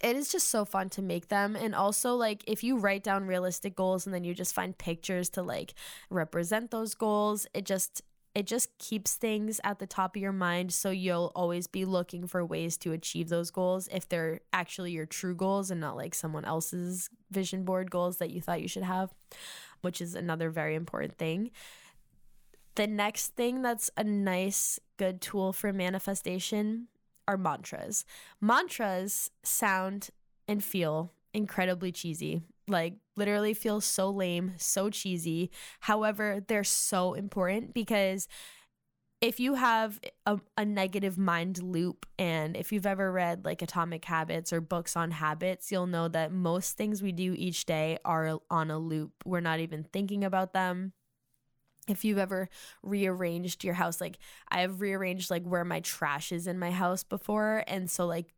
it 0.02 0.16
is 0.16 0.30
just 0.30 0.48
so 0.48 0.64
fun 0.64 0.88
to 0.90 1.02
make 1.02 1.28
them. 1.28 1.56
And 1.56 1.74
also 1.74 2.14
like 2.14 2.44
if 2.46 2.62
you 2.62 2.78
write 2.78 3.02
down 3.02 3.26
realistic 3.26 3.76
goals 3.76 4.06
and 4.06 4.14
then 4.14 4.24
you 4.24 4.34
just 4.34 4.54
find 4.54 4.76
pictures 4.76 5.28
to 5.30 5.42
like 5.42 5.74
represent 6.10 6.70
those 6.70 6.94
goals 6.94 7.46
it 7.54 7.64
just 7.64 8.02
it 8.34 8.46
just 8.46 8.76
keeps 8.78 9.14
things 9.14 9.60
at 9.64 9.80
the 9.80 9.86
top 9.86 10.14
of 10.14 10.22
your 10.22 10.32
mind. 10.32 10.72
So 10.72 10.90
you'll 10.90 11.32
always 11.34 11.66
be 11.66 11.84
looking 11.84 12.28
for 12.28 12.44
ways 12.44 12.76
to 12.78 12.92
achieve 12.92 13.30
those 13.30 13.50
goals 13.50 13.88
if 13.90 14.08
they're 14.08 14.40
actually 14.52 14.92
your 14.92 15.06
true 15.06 15.34
goals 15.34 15.70
and 15.70 15.80
not 15.80 15.96
like 15.96 16.14
someone 16.14 16.44
else's 16.44 17.10
vision 17.30 17.64
board 17.64 17.90
goals 17.90 18.18
that 18.18 18.30
you 18.30 18.40
thought 18.40 18.62
you 18.62 18.68
should 18.68 18.84
have 18.84 19.12
which 19.80 20.00
is 20.00 20.14
another 20.14 20.50
very 20.50 20.74
important 20.74 21.16
thing. 21.18 21.50
The 22.74 22.86
next 22.86 23.34
thing 23.34 23.62
that's 23.62 23.90
a 23.96 24.04
nice 24.04 24.78
good 24.96 25.20
tool 25.20 25.52
for 25.52 25.72
manifestation 25.72 26.88
are 27.28 27.36
mantras. 27.36 28.04
Mantras 28.40 29.30
sound 29.44 30.08
and 30.48 30.64
feel 30.64 31.12
incredibly 31.32 31.92
cheesy. 31.92 32.42
Like 32.66 32.94
literally 33.16 33.54
feel 33.54 33.80
so 33.80 34.10
lame, 34.10 34.54
so 34.56 34.90
cheesy. 34.90 35.50
However, 35.80 36.42
they're 36.46 36.64
so 36.64 37.14
important 37.14 37.74
because 37.74 38.26
if 39.20 39.40
you 39.40 39.54
have 39.54 40.00
a, 40.26 40.38
a, 40.56 40.64
negative 40.64 41.18
mind 41.18 41.60
loop 41.60 42.06
and 42.18 42.56
if 42.56 42.72
you've 42.72 42.86
ever 42.86 43.10
read 43.10 43.44
like 43.44 43.62
atomic 43.62 44.04
habits 44.04 44.52
or 44.52 44.60
books 44.60 44.94
on 44.96 45.10
habits 45.10 45.72
you'll 45.72 45.88
know 45.88 46.06
that 46.06 46.30
most 46.30 46.76
things 46.76 47.02
we 47.02 47.10
do 47.10 47.34
each 47.36 47.64
day 47.64 47.98
are 48.04 48.38
on 48.48 48.70
a 48.70 48.78
loop 48.78 49.10
we're 49.24 49.40
not 49.40 49.58
even 49.58 49.82
thinking 49.82 50.22
about 50.22 50.52
them 50.52 50.92
if 51.88 52.04
you've 52.04 52.18
ever 52.18 52.48
rearranged 52.82 53.64
your 53.64 53.74
house 53.74 54.00
like 54.00 54.18
i 54.50 54.60
have 54.60 54.80
rearranged 54.80 55.30
like 55.30 55.44
where 55.44 55.64
my 55.64 55.80
trash 55.80 56.32
is 56.32 56.46
in 56.46 56.58
my 56.58 56.70
house 56.70 57.02
before 57.02 57.64
and 57.66 57.90
so 57.90 58.06
like 58.06 58.34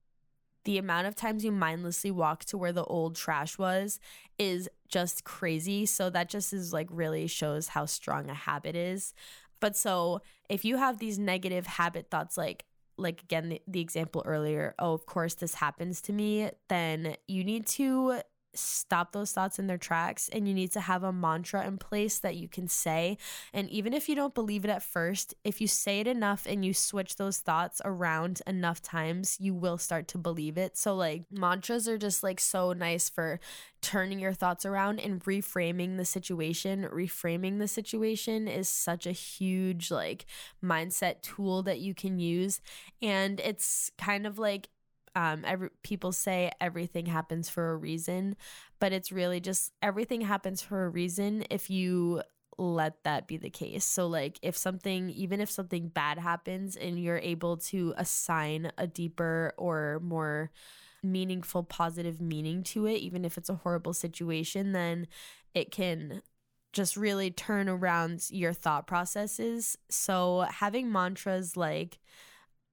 the 0.64 0.78
amount 0.78 1.06
of 1.06 1.16
times 1.16 1.44
you 1.44 1.52
mindlessly 1.52 2.10
walk 2.10 2.44
to 2.44 2.58
where 2.58 2.72
the 2.72 2.84
old 2.84 3.16
trash 3.16 3.56
was 3.58 3.98
is 4.38 4.68
just 4.88 5.24
crazy 5.24 5.86
so 5.86 6.10
that 6.10 6.28
just 6.28 6.52
is 6.52 6.72
like 6.72 6.88
really 6.90 7.26
shows 7.26 7.68
how 7.68 7.86
strong 7.86 8.28
a 8.28 8.34
habit 8.34 8.76
is. 8.76 9.14
But 9.60 9.76
so 9.76 10.20
if 10.48 10.64
you 10.64 10.76
have 10.76 10.98
these 10.98 11.18
negative 11.18 11.66
habit 11.66 12.10
thoughts 12.10 12.36
like 12.36 12.64
like 12.96 13.22
again 13.22 13.48
the, 13.48 13.62
the 13.66 13.80
example 13.80 14.22
earlier 14.26 14.74
oh 14.78 14.92
of 14.92 15.06
course 15.06 15.34
this 15.34 15.54
happens 15.54 16.02
to 16.02 16.12
me 16.12 16.50
then 16.68 17.16
you 17.26 17.42
need 17.42 17.66
to 17.66 18.20
stop 18.54 19.12
those 19.12 19.32
thoughts 19.32 19.58
in 19.58 19.66
their 19.66 19.78
tracks 19.78 20.28
and 20.32 20.48
you 20.48 20.54
need 20.54 20.72
to 20.72 20.80
have 20.80 21.02
a 21.02 21.12
mantra 21.12 21.66
in 21.66 21.78
place 21.78 22.18
that 22.18 22.36
you 22.36 22.48
can 22.48 22.68
say. 22.68 23.16
And 23.52 23.68
even 23.70 23.92
if 23.92 24.08
you 24.08 24.14
don't 24.14 24.34
believe 24.34 24.64
it 24.64 24.70
at 24.70 24.82
first 24.82 25.34
if 25.44 25.60
you 25.60 25.66
say 25.66 26.00
it 26.00 26.06
enough 26.06 26.46
and 26.46 26.64
you 26.64 26.74
switch 26.74 27.16
those 27.16 27.38
thoughts 27.38 27.80
around 27.84 28.42
enough 28.46 28.82
times 28.82 29.36
you 29.40 29.54
will 29.54 29.78
start 29.78 30.08
to 30.08 30.18
believe 30.18 30.58
it. 30.58 30.76
So 30.76 30.94
like 30.94 31.24
mantras 31.30 31.88
are 31.88 31.98
just 31.98 32.22
like 32.22 32.40
so 32.40 32.72
nice 32.72 33.08
for 33.08 33.40
turning 33.82 34.18
your 34.20 34.34
thoughts 34.34 34.66
around 34.66 35.00
and 35.00 35.24
reframing 35.24 35.96
the 35.96 36.04
situation. 36.04 36.86
Reframing 36.92 37.58
the 37.58 37.68
situation 37.68 38.48
is 38.48 38.68
such 38.68 39.06
a 39.06 39.12
huge 39.12 39.90
like 39.90 40.26
mindset 40.62 41.22
tool 41.22 41.62
that 41.62 41.80
you 41.80 41.94
can 41.94 42.18
use. 42.18 42.60
And 43.00 43.40
it's 43.40 43.90
kind 43.96 44.26
of 44.26 44.38
like 44.38 44.68
Um, 45.16 45.44
every 45.44 45.70
people 45.82 46.12
say 46.12 46.52
everything 46.60 47.06
happens 47.06 47.48
for 47.48 47.72
a 47.72 47.76
reason, 47.76 48.36
but 48.78 48.92
it's 48.92 49.10
really 49.10 49.40
just 49.40 49.72
everything 49.82 50.20
happens 50.20 50.62
for 50.62 50.84
a 50.84 50.88
reason 50.88 51.44
if 51.50 51.68
you 51.68 52.22
let 52.58 53.02
that 53.04 53.26
be 53.26 53.36
the 53.36 53.50
case. 53.50 53.84
So, 53.84 54.06
like, 54.06 54.38
if 54.42 54.56
something, 54.56 55.10
even 55.10 55.40
if 55.40 55.50
something 55.50 55.88
bad 55.88 56.18
happens 56.18 56.76
and 56.76 57.02
you're 57.02 57.18
able 57.18 57.56
to 57.56 57.94
assign 57.96 58.70
a 58.78 58.86
deeper 58.86 59.54
or 59.56 60.00
more 60.02 60.50
meaningful, 61.02 61.62
positive 61.62 62.20
meaning 62.20 62.62
to 62.62 62.86
it, 62.86 62.96
even 62.98 63.24
if 63.24 63.38
it's 63.38 63.48
a 63.48 63.54
horrible 63.54 63.94
situation, 63.94 64.72
then 64.72 65.06
it 65.54 65.72
can 65.72 66.22
just 66.72 66.96
really 66.96 67.30
turn 67.30 67.68
around 67.68 68.26
your 68.30 68.52
thought 68.52 68.86
processes. 68.86 69.76
So, 69.88 70.46
having 70.50 70.92
mantras 70.92 71.56
like, 71.56 71.98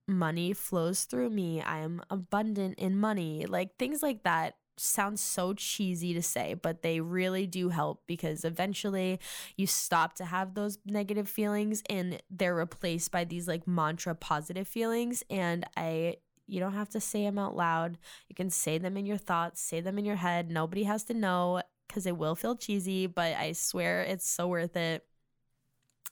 money 0.07 0.53
flows 0.53 1.03
through 1.03 1.29
me, 1.29 1.61
I 1.61 1.79
am 1.79 2.01
abundant 2.09 2.79
in 2.79 2.97
money, 2.97 3.45
like 3.45 3.77
things 3.77 4.01
like 4.01 4.23
that 4.23 4.55
sounds 4.77 5.21
so 5.21 5.53
cheesy 5.53 6.13
to 6.13 6.21
say, 6.21 6.53
but 6.53 6.81
they 6.81 6.99
really 6.99 7.47
do 7.47 7.69
help 7.69 8.03
because 8.07 8.45
eventually 8.45 9.19
you 9.55 9.67
stop 9.67 10.13
to 10.15 10.25
have 10.25 10.53
those 10.53 10.77
negative 10.85 11.27
feelings 11.27 11.81
and 11.89 12.21
they're 12.29 12.55
replaced 12.55 13.11
by 13.11 13.23
these 13.23 13.47
like 13.47 13.67
mantra 13.67 14.15
positive 14.15 14.67
feelings. 14.67 15.23
And 15.29 15.65
I 15.75 16.17
you 16.49 16.61
don't 16.61 16.73
have 16.73 16.89
to 16.89 17.01
say 17.01 17.23
them 17.23 17.37
out 17.37 17.55
loud. 17.57 17.97
You 18.29 18.35
can 18.35 18.49
say 18.49 18.77
them 18.77 18.95
in 18.95 19.05
your 19.05 19.17
thoughts, 19.17 19.61
say 19.61 19.81
them 19.81 19.99
in 19.99 20.05
your 20.05 20.15
head. 20.15 20.49
Nobody 20.49 20.83
has 20.83 21.03
to 21.05 21.13
know 21.13 21.61
because 21.87 22.05
it 22.05 22.17
will 22.17 22.35
feel 22.35 22.55
cheesy, 22.55 23.05
but 23.05 23.35
I 23.35 23.51
swear 23.51 24.01
it's 24.03 24.27
so 24.29 24.47
worth 24.47 24.77
it. 24.77 25.03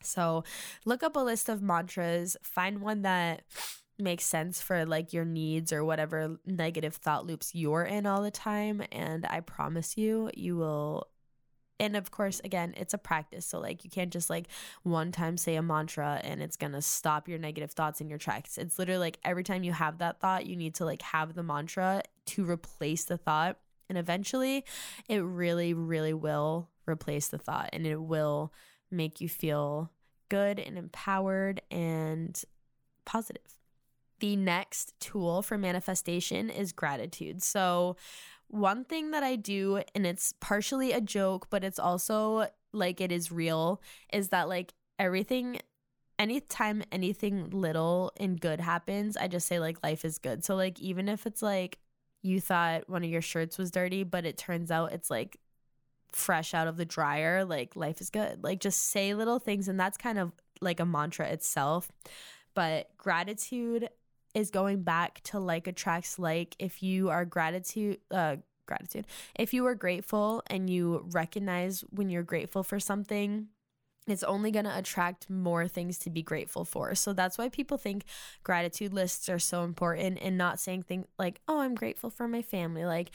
So 0.01 0.43
look 0.85 1.03
up 1.03 1.15
a 1.15 1.19
list 1.19 1.47
of 1.47 1.61
mantras, 1.61 2.35
find 2.43 2.81
one 2.81 3.01
that 3.03 3.43
makes 3.97 4.25
sense 4.25 4.61
for 4.61 4.85
like 4.85 5.13
your 5.13 5.25
needs 5.25 5.71
or 5.71 5.83
whatever 5.83 6.37
negative 6.45 6.95
thought 6.95 7.25
loops 7.25 7.55
you're 7.55 7.83
in 7.83 8.05
all 8.05 8.21
the 8.21 8.31
time. 8.31 8.83
And 8.91 9.25
I 9.25 9.39
promise 9.39 9.97
you, 9.97 10.29
you 10.35 10.57
will 10.57 11.07
and 11.79 11.95
of 11.95 12.11
course 12.11 12.39
again 12.43 12.73
it's 12.77 12.93
a 12.93 12.97
practice 12.97 13.45
so 13.45 13.59
like 13.59 13.83
you 13.83 13.89
can't 13.89 14.11
just 14.11 14.29
like 14.29 14.47
one 14.83 15.11
time 15.11 15.37
say 15.37 15.55
a 15.55 15.61
mantra 15.61 16.19
and 16.23 16.41
it's 16.41 16.55
gonna 16.55 16.81
stop 16.81 17.27
your 17.27 17.37
negative 17.37 17.71
thoughts 17.71 18.01
in 18.01 18.09
your 18.09 18.17
tracks 18.17 18.57
it's 18.57 18.79
literally 18.79 18.99
like 18.99 19.19
every 19.23 19.43
time 19.43 19.63
you 19.63 19.73
have 19.73 19.97
that 19.97 20.19
thought 20.19 20.45
you 20.45 20.55
need 20.55 20.75
to 20.75 20.85
like 20.85 21.01
have 21.01 21.33
the 21.33 21.43
mantra 21.43 22.01
to 22.25 22.49
replace 22.49 23.05
the 23.05 23.17
thought 23.17 23.57
and 23.89 23.97
eventually 23.97 24.63
it 25.09 25.19
really 25.19 25.73
really 25.73 26.13
will 26.13 26.69
replace 26.87 27.27
the 27.27 27.37
thought 27.37 27.69
and 27.73 27.85
it 27.85 28.01
will 28.01 28.53
make 28.89 29.19
you 29.19 29.27
feel 29.27 29.91
good 30.29 30.59
and 30.59 30.77
empowered 30.77 31.61
and 31.69 32.43
positive 33.05 33.54
the 34.25 34.35
next 34.35 34.93
tool 34.99 35.41
for 35.41 35.57
manifestation 35.57 36.49
is 36.49 36.71
gratitude 36.71 37.43
so 37.43 37.95
one 38.47 38.85
thing 38.85 39.11
that 39.11 39.23
I 39.23 39.35
do, 39.35 39.81
and 39.93 40.05
it's 40.05 40.33
partially 40.39 40.91
a 40.91 41.01
joke, 41.01 41.47
but 41.49 41.63
it's 41.63 41.79
also 41.79 42.47
like 42.71 43.01
it 43.01 43.11
is 43.11 43.31
real, 43.31 43.81
is 44.13 44.29
that 44.29 44.47
like 44.47 44.73
everything 44.99 45.59
anytime 46.17 46.81
anything 46.91 47.49
little 47.49 48.13
and 48.17 48.39
good 48.39 48.61
happens, 48.61 49.17
I 49.17 49.27
just 49.27 49.47
say 49.47 49.59
like 49.59 49.83
life 49.83 50.05
is 50.05 50.17
good. 50.17 50.45
So 50.45 50.55
like 50.55 50.79
even 50.79 51.09
if 51.09 51.25
it's 51.25 51.41
like 51.41 51.79
you 52.21 52.39
thought 52.39 52.89
one 52.89 53.03
of 53.03 53.09
your 53.09 53.21
shirts 53.21 53.57
was 53.57 53.71
dirty, 53.71 54.03
but 54.03 54.25
it 54.25 54.37
turns 54.37 54.71
out 54.71 54.93
it's 54.93 55.09
like 55.09 55.37
fresh 56.11 56.53
out 56.53 56.67
of 56.67 56.77
the 56.77 56.85
dryer, 56.85 57.43
like 57.43 57.75
life 57.75 57.99
is 57.99 58.09
good. 58.09 58.43
Like 58.43 58.61
just 58.61 58.91
say 58.91 59.13
little 59.13 59.39
things 59.39 59.67
and 59.67 59.79
that's 59.79 59.97
kind 59.97 60.17
of 60.17 60.31
like 60.61 60.79
a 60.79 60.85
mantra 60.85 61.27
itself. 61.27 61.91
But 62.53 62.89
gratitude 62.97 63.89
is 64.35 64.51
going 64.51 64.83
back 64.83 65.21
to 65.23 65.39
like 65.39 65.65
attracts 65.65 66.19
like 66.19 66.55
if 66.59 66.83
you 66.83 67.09
are 67.09 67.25
gratitude 67.25 67.97
uh 68.11 68.35
gratitude 68.67 69.07
if 69.35 69.53
you 69.53 69.65
are 69.65 69.75
grateful 69.75 70.43
and 70.47 70.69
you 70.69 71.05
recognize 71.11 71.81
when 71.89 72.09
you're 72.09 72.23
grateful 72.23 72.63
for 72.63 72.79
something 72.79 73.47
it's 74.07 74.23
only 74.23 74.51
going 74.51 74.65
to 74.65 74.77
attract 74.77 75.29
more 75.29 75.67
things 75.67 75.97
to 75.97 76.09
be 76.09 76.21
grateful 76.21 76.63
for. 76.63 76.93
So 76.95 77.13
that's 77.13 77.37
why 77.37 77.49
people 77.49 77.77
think 77.77 78.03
gratitude 78.43 78.93
lists 78.93 79.29
are 79.29 79.39
so 79.39 79.63
important 79.63 80.19
and 80.21 80.37
not 80.37 80.59
saying 80.59 80.83
things 80.83 81.07
like, 81.17 81.41
oh, 81.47 81.59
I'm 81.61 81.75
grateful 81.75 82.09
for 82.09 82.27
my 82.27 82.41
family. 82.41 82.85
Like, 82.85 83.11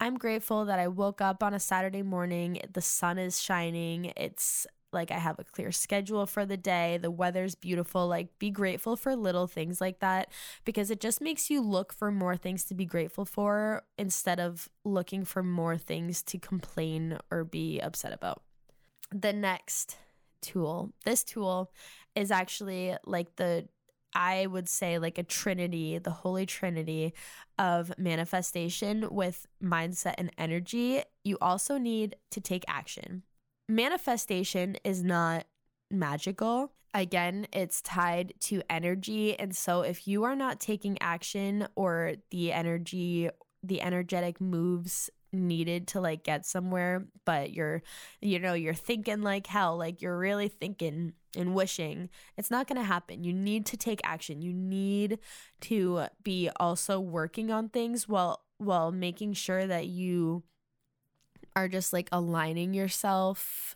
I'm 0.00 0.18
grateful 0.18 0.64
that 0.66 0.78
I 0.78 0.88
woke 0.88 1.20
up 1.20 1.42
on 1.42 1.54
a 1.54 1.60
Saturday 1.60 2.02
morning, 2.02 2.60
the 2.72 2.82
sun 2.82 3.18
is 3.18 3.40
shining, 3.40 4.12
it's 4.16 4.66
like 4.96 5.12
I 5.12 5.18
have 5.18 5.38
a 5.38 5.44
clear 5.44 5.70
schedule 5.70 6.26
for 6.26 6.44
the 6.44 6.56
day, 6.56 6.98
the 7.00 7.10
weather's 7.10 7.54
beautiful. 7.54 8.08
Like, 8.08 8.36
be 8.40 8.50
grateful 8.50 8.96
for 8.96 9.14
little 9.14 9.46
things 9.46 9.80
like 9.80 10.00
that 10.00 10.32
because 10.64 10.90
it 10.90 11.00
just 11.00 11.20
makes 11.20 11.50
you 11.50 11.60
look 11.60 11.92
for 11.92 12.10
more 12.10 12.36
things 12.36 12.64
to 12.64 12.74
be 12.74 12.86
grateful 12.86 13.24
for 13.24 13.84
instead 13.96 14.40
of 14.40 14.68
looking 14.84 15.24
for 15.24 15.42
more 15.42 15.76
things 15.76 16.22
to 16.24 16.38
complain 16.38 17.18
or 17.30 17.44
be 17.44 17.78
upset 17.78 18.12
about. 18.12 18.42
The 19.12 19.32
next 19.32 19.98
tool, 20.40 20.92
this 21.04 21.22
tool 21.22 21.70
is 22.16 22.32
actually 22.32 22.96
like 23.04 23.36
the 23.36 23.68
I 24.14 24.46
would 24.46 24.66
say 24.66 24.98
like 24.98 25.18
a 25.18 25.22
trinity, 25.22 25.98
the 25.98 26.10
holy 26.10 26.46
trinity 26.46 27.12
of 27.58 27.92
manifestation 27.98 29.08
with 29.10 29.46
mindset 29.62 30.14
and 30.16 30.30
energy. 30.38 31.02
You 31.22 31.36
also 31.42 31.76
need 31.76 32.16
to 32.30 32.40
take 32.40 32.64
action 32.66 33.24
manifestation 33.68 34.76
is 34.84 35.02
not 35.02 35.46
magical. 35.90 36.72
Again, 36.94 37.46
it's 37.52 37.82
tied 37.82 38.32
to 38.42 38.62
energy. 38.70 39.38
And 39.38 39.54
so 39.54 39.82
if 39.82 40.08
you 40.08 40.24
are 40.24 40.36
not 40.36 40.60
taking 40.60 40.96
action 41.00 41.68
or 41.74 42.14
the 42.30 42.52
energy, 42.52 43.28
the 43.62 43.82
energetic 43.82 44.40
moves 44.40 45.10
needed 45.32 45.88
to 45.88 46.00
like 46.00 46.24
get 46.24 46.46
somewhere, 46.46 47.06
but 47.24 47.52
you're, 47.52 47.82
you 48.22 48.38
know, 48.38 48.54
you're 48.54 48.74
thinking 48.74 49.22
like 49.22 49.46
hell, 49.46 49.76
like 49.76 50.00
you're 50.00 50.18
really 50.18 50.48
thinking 50.48 51.12
and 51.36 51.54
wishing, 51.54 52.08
it's 52.36 52.50
not 52.50 52.66
going 52.66 52.78
to 52.80 52.86
happen. 52.86 53.22
You 53.22 53.32
need 53.32 53.66
to 53.66 53.76
take 53.76 54.00
action. 54.02 54.40
You 54.40 54.54
need 54.54 55.18
to 55.62 56.06
be 56.22 56.50
also 56.58 56.98
working 56.98 57.50
on 57.50 57.68
things 57.68 58.08
while 58.08 58.42
while 58.58 58.90
making 58.90 59.34
sure 59.34 59.66
that 59.66 59.86
you 59.86 60.42
are 61.56 61.68
just 61.68 61.92
like 61.92 62.08
aligning 62.12 62.74
yourself 62.74 63.74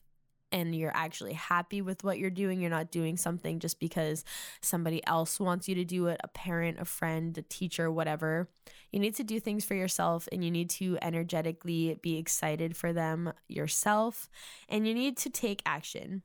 and 0.53 0.75
you're 0.75 0.95
actually 0.95 1.33
happy 1.33 1.81
with 1.81 2.05
what 2.05 2.19
you're 2.19 2.31
doing. 2.31 2.61
You're 2.61 2.71
not 2.71 2.91
doing 2.91 3.17
something 3.17 3.59
just 3.59 3.81
because 3.81 4.25
somebody 4.61 5.05
else 5.07 5.41
wants 5.41 5.69
you 5.69 5.75
to 5.77 5.85
do 5.85 6.07
it 6.09 6.21
a 6.23 6.29
parent, 6.29 6.79
a 6.81 6.85
friend, 6.85 7.37
a 7.39 7.43
teacher, 7.43 7.91
whatever. 7.91 8.49
You 8.91 9.01
need 9.01 9.15
to 9.17 9.25
do 9.25 9.41
things 9.41 9.65
for 9.65 9.75
yourself 9.75 10.29
and 10.33 10.45
you 10.45 10.51
need 10.51 10.71
to 10.71 10.99
energetically 11.01 11.99
be 12.03 12.19
excited 12.19 12.77
for 12.77 12.93
them 12.93 13.33
yourself 13.49 14.29
and 14.69 14.87
you 14.87 14.95
need 14.95 15.17
to 15.19 15.31
take 15.31 15.63
action. 15.65 16.23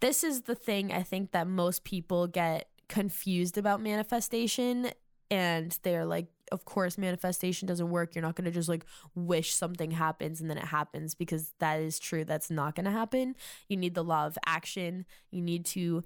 This 0.00 0.24
is 0.24 0.42
the 0.42 0.56
thing 0.56 0.92
I 0.92 1.02
think 1.02 1.32
that 1.32 1.46
most 1.46 1.84
people 1.84 2.26
get 2.26 2.68
confused 2.88 3.56
about 3.56 3.80
manifestation 3.80 4.90
and 5.30 5.78
they're 5.82 6.04
like 6.04 6.26
of 6.52 6.64
course 6.66 6.98
manifestation 6.98 7.66
doesn't 7.66 7.90
work. 7.90 8.14
You're 8.14 8.22
not 8.22 8.36
going 8.36 8.44
to 8.44 8.50
just 8.50 8.68
like 8.68 8.84
wish 9.14 9.54
something 9.54 9.90
happens 9.90 10.40
and 10.40 10.48
then 10.48 10.58
it 10.58 10.66
happens 10.66 11.14
because 11.14 11.52
that 11.58 11.80
is 11.80 11.98
true. 11.98 12.24
That's 12.24 12.50
not 12.50 12.76
going 12.76 12.84
to 12.84 12.90
happen. 12.90 13.34
You 13.68 13.76
need 13.76 13.94
the 13.94 14.04
law 14.04 14.26
of 14.26 14.38
action. 14.46 15.06
You 15.30 15.40
need 15.40 15.64
to 15.66 16.04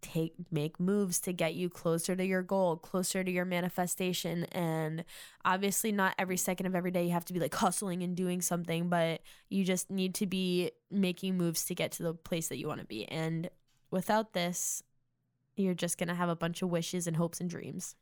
take 0.00 0.34
make 0.50 0.80
moves 0.80 1.20
to 1.20 1.32
get 1.32 1.54
you 1.54 1.70
closer 1.70 2.16
to 2.16 2.26
your 2.26 2.42
goal 2.42 2.76
closer 2.76 3.22
to 3.22 3.30
your 3.30 3.44
manifestation. 3.44 4.44
And 4.46 5.04
obviously 5.44 5.92
not 5.92 6.14
every 6.18 6.38
second 6.38 6.66
of 6.66 6.74
every 6.74 6.90
day 6.90 7.04
you 7.04 7.12
have 7.12 7.26
to 7.26 7.32
be 7.32 7.38
like 7.38 7.54
hustling 7.54 8.02
and 8.02 8.16
doing 8.16 8.40
something 8.40 8.88
but 8.88 9.20
you 9.48 9.64
just 9.64 9.90
need 9.90 10.14
to 10.16 10.26
be 10.26 10.72
making 10.90 11.36
moves 11.36 11.64
to 11.66 11.74
get 11.74 11.92
to 11.92 12.02
the 12.02 12.14
place 12.14 12.48
that 12.48 12.58
you 12.58 12.66
want 12.66 12.80
to 12.80 12.86
be. 12.86 13.06
And 13.06 13.48
without 13.90 14.32
this 14.32 14.82
you're 15.56 15.74
just 15.74 15.98
going 15.98 16.08
to 16.08 16.14
have 16.14 16.30
a 16.30 16.34
bunch 16.34 16.62
of 16.62 16.70
wishes 16.70 17.06
and 17.06 17.16
hopes 17.16 17.38
and 17.38 17.50
dreams 17.50 17.94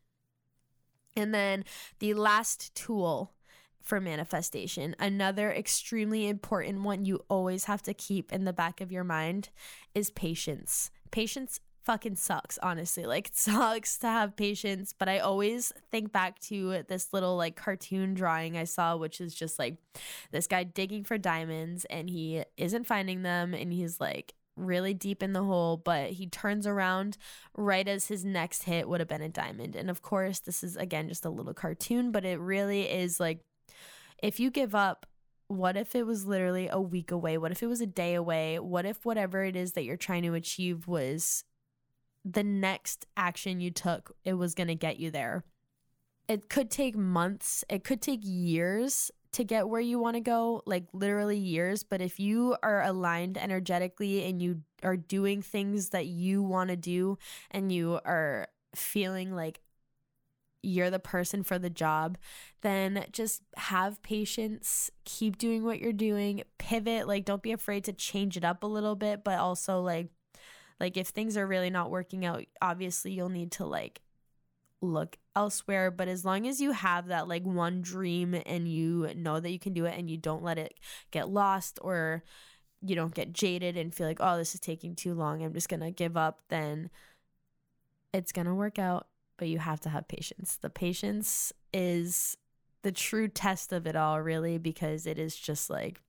and 1.17 1.35
then 1.35 1.65
the 1.99 2.15
last 2.15 2.75
tool 2.75 3.33
for 3.81 4.01
manifestation, 4.01 4.95
another 4.99 5.51
extremely 5.51 6.29
important 6.29 6.83
one 6.83 7.05
you 7.05 7.25
always 7.29 7.65
have 7.65 7.83
to 7.83 7.95
keep 7.95 8.33
in 8.33 8.45
the 8.45 8.53
back 8.53 8.81
of 8.81 8.93
your 8.93 9.05
mind 9.05 9.49
is 9.95 10.11
patience. 10.11 10.91
Patience 11.11 11.61
fucking 11.83 12.17
sucks, 12.17 12.59
honestly. 12.59 13.05
Like, 13.07 13.29
it 13.29 13.37
sucks 13.37 13.99
to 13.99 14.07
have 14.07 14.37
patience, 14.37 14.95
but 14.97 15.09
I 15.09 15.19
always 15.19 15.73
think 15.91 16.13
back 16.13 16.39
to 16.43 16.85
this 16.89 17.13
little 17.13 17.37
like 17.37 17.57
cartoon 17.57 18.15
drawing 18.15 18.57
I 18.57 18.65
saw, 18.65 18.97
which 18.97 19.21
is 19.21 19.35
just 19.35 19.59
like 19.59 19.77
this 20.31 20.47
guy 20.47 20.65
digging 20.65 21.05
for 21.05 21.19
diamonds 21.19 21.85
and 21.87 22.09
he 22.09 22.45
isn't 22.57 22.87
finding 22.87 23.23
them. 23.23 23.55
And 23.55 23.73
he's 23.73 24.01
like, 24.01 24.35
really 24.61 24.95
deep 24.95 25.23
in 25.23 25.33
the 25.33 25.43
hole, 25.43 25.77
but 25.77 26.11
he 26.11 26.27
turns 26.27 26.67
around 26.67 27.17
right 27.57 27.87
as 27.87 28.07
his 28.07 28.25
next 28.25 28.65
hit 28.65 28.89
would 28.89 29.01
have 29.01 29.09
been 29.09 29.23
a 29.23 29.29
diamond. 29.29 29.77
And 29.77 29.91
of 29.91 30.03
course, 30.03 30.41
this 30.41 30.63
is 30.63 30.77
again 30.77 31.09
just 31.09 31.25
a 31.25 31.31
little 31.31 31.55
cartoon, 31.55 32.13
but 32.13 32.25
it 32.25 32.39
really 32.39 32.83
is 32.83 33.21
like 33.21 33.41
if 34.23 34.39
you 34.39 34.51
give 34.51 34.75
up, 34.75 35.07
what 35.49 35.77
if 35.77 35.95
it 35.95 36.07
was 36.07 36.27
literally 36.27 36.69
a 36.71 36.81
week 36.81 37.11
away? 37.11 37.39
What 37.39 37.53
if 37.53 37.63
it 37.63 37.67
was 37.67 37.81
a 37.81 37.87
day 37.87 38.15
away? 38.15 38.59
What 38.59 38.87
if 38.87 39.05
whatever 39.05 39.43
it 39.45 39.57
is 39.57 39.73
that 39.73 39.85
you're 39.85 39.97
trying 39.97 40.23
to 40.23 40.35
achieve 40.35 40.87
was 40.87 41.45
the 42.25 42.45
next 42.45 43.07
action 43.17 43.61
you 43.61 43.71
took, 43.71 44.15
it 44.25 44.35
was 44.35 44.55
going 44.55 44.69
to 44.69 44.75
get 44.75 45.01
you 45.01 45.11
there? 45.11 45.45
it 46.31 46.49
could 46.49 46.71
take 46.71 46.97
months, 46.97 47.65
it 47.69 47.83
could 47.83 48.01
take 48.01 48.21
years 48.23 49.11
to 49.33 49.45
get 49.45 49.69
where 49.69 49.81
you 49.81 49.99
want 49.99 50.17
to 50.17 50.21
go, 50.21 50.63
like 50.67 50.85
literally 50.93 51.39
years. 51.39 51.83
But 51.83 52.01
if 52.01 52.19
you 52.19 52.57
are 52.63 52.83
aligned 52.83 53.39
energetically 53.39 54.25
and 54.25 54.43
you 54.43 54.63
are 54.83 54.97
doing 54.97 55.43
things 55.43 55.91
that 55.91 56.07
you 56.07 56.43
want 56.43 56.71
to 56.71 56.77
do 56.77 57.19
and 57.51 57.71
you 57.71 58.01
are 58.05 58.49
feeling 58.75 59.35
like 59.35 59.61
you're 60.63 60.91
the 60.91 60.99
person 60.99 61.43
for 61.43 61.59
the 61.59 61.71
job, 61.71 62.19
then 62.63 63.05
just 63.13 63.43
have 63.57 64.03
patience, 64.03 64.91
keep 65.05 65.39
doing 65.39 65.65
what 65.65 65.81
you're 65.81 65.93
doing, 65.93 66.43
pivot, 66.59 67.07
like 67.09 67.25
don't 67.25 67.43
be 67.43 67.53
afraid 67.53 67.85
to 67.85 67.93
change 67.93 68.37
it 68.37 68.45
up 68.45 68.63
a 68.63 68.67
little 68.67 68.97
bit, 68.97 69.25
but 69.25 69.39
also 69.39 69.81
like 69.81 70.09
like 70.79 70.97
if 70.97 71.09
things 71.09 71.37
are 71.37 71.47
really 71.47 71.71
not 71.71 71.91
working 71.91 72.25
out, 72.25 72.45
obviously 72.61 73.13
you'll 73.13 73.29
need 73.29 73.53
to 73.53 73.67
like 73.67 74.01
look 74.81 75.19
elsewhere, 75.37 75.91
but 75.91 76.09
as 76.09 76.25
long 76.25 76.47
as 76.47 76.61
you 76.61 76.73
have 76.73 77.07
that 77.09 77.29
like 77.29 77.45
one 77.45 77.83
dream 77.83 78.41
and 78.47 78.69
you 78.69 79.13
know 79.15 79.41
that 79.41 79.51
you 79.51 79.59
can 79.59 79.73
do 79.73 79.85
it 79.87 79.99
and 79.99 80.11
you 80.11 80.17
don't 80.17 80.43
let 80.43 80.59
it 80.59 80.75
get 81.11 81.29
lost 81.29 81.79
or 81.83 82.25
you 82.83 82.95
don't 82.95 83.15
get 83.15 83.33
jaded 83.33 83.77
and 83.77 83.95
feel 83.95 84.07
like, 84.07 84.21
"Oh, 84.21 84.37
this 84.37 84.55
is 84.55 84.61
taking 84.61 84.95
too 84.95 85.15
long. 85.15 85.43
I'm 85.43 85.53
just 85.53 85.69
going 85.69 85.81
to 85.81 85.91
give 85.91 86.17
up." 86.17 86.41
Then 86.49 86.91
it's 88.13 88.33
going 88.33 88.47
to 88.47 88.55
work 88.55 88.79
out 88.79 89.07
but 89.41 89.49
you 89.49 89.59
have 89.59 89.81
to 89.81 89.89
have 89.89 90.07
patience. 90.07 90.59
The 90.61 90.69
patience 90.69 91.51
is 91.73 92.37
the 92.83 92.93
true 92.93 93.27
test 93.27 93.73
of 93.73 93.87
it 93.87 93.97
all, 93.97 94.21
really, 94.21 94.59
because 94.59 95.07
it 95.07 95.19
is 95.19 95.35
just 95.35 95.71
like 95.71 96.03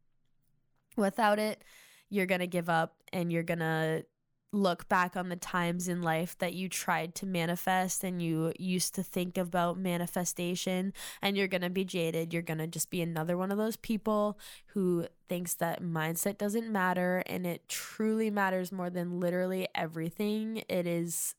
without 0.98 1.40
it, 1.40 1.64
you're 2.10 2.26
going 2.26 2.42
to 2.42 2.48
give 2.48 2.68
up 2.68 2.98
and 3.14 3.32
you're 3.32 3.42
going 3.42 3.60
to 3.60 4.06
look 4.54 4.90
back 4.90 5.16
on 5.16 5.30
the 5.30 5.36
times 5.36 5.88
in 5.88 6.02
life 6.02 6.38
that 6.40 6.54
you 6.54 6.68
tried 6.68 7.16
to 7.16 7.26
manifest 7.26 8.04
and 8.04 8.22
you 8.22 8.52
used 8.60 8.94
to 8.94 9.02
think 9.02 9.38
about 9.38 9.78
manifestation 9.78 10.92
and 11.22 11.38
you're 11.38 11.48
going 11.48 11.62
to 11.62 11.70
be 11.70 11.86
jaded 11.86 12.34
you're 12.34 12.42
going 12.42 12.58
to 12.58 12.68
just 12.68 12.90
be 12.90 13.02
another 13.02 13.38
one 13.38 13.52
of 13.52 13.58
those 13.58 13.78
people 13.78 14.38
who 14.68 15.08
thinks 15.30 15.54
that 15.54 15.82
mindset 15.82 16.38
doesn't 16.38 16.70
matter 16.70 17.24
and 17.28 17.48
it 17.48 17.68
truly 17.70 18.30
matters 18.30 18.72
more 18.72 18.90
than 18.90 19.20
literally 19.22 19.68
everything 19.74 20.62
it 20.68 20.86
is 20.86 21.36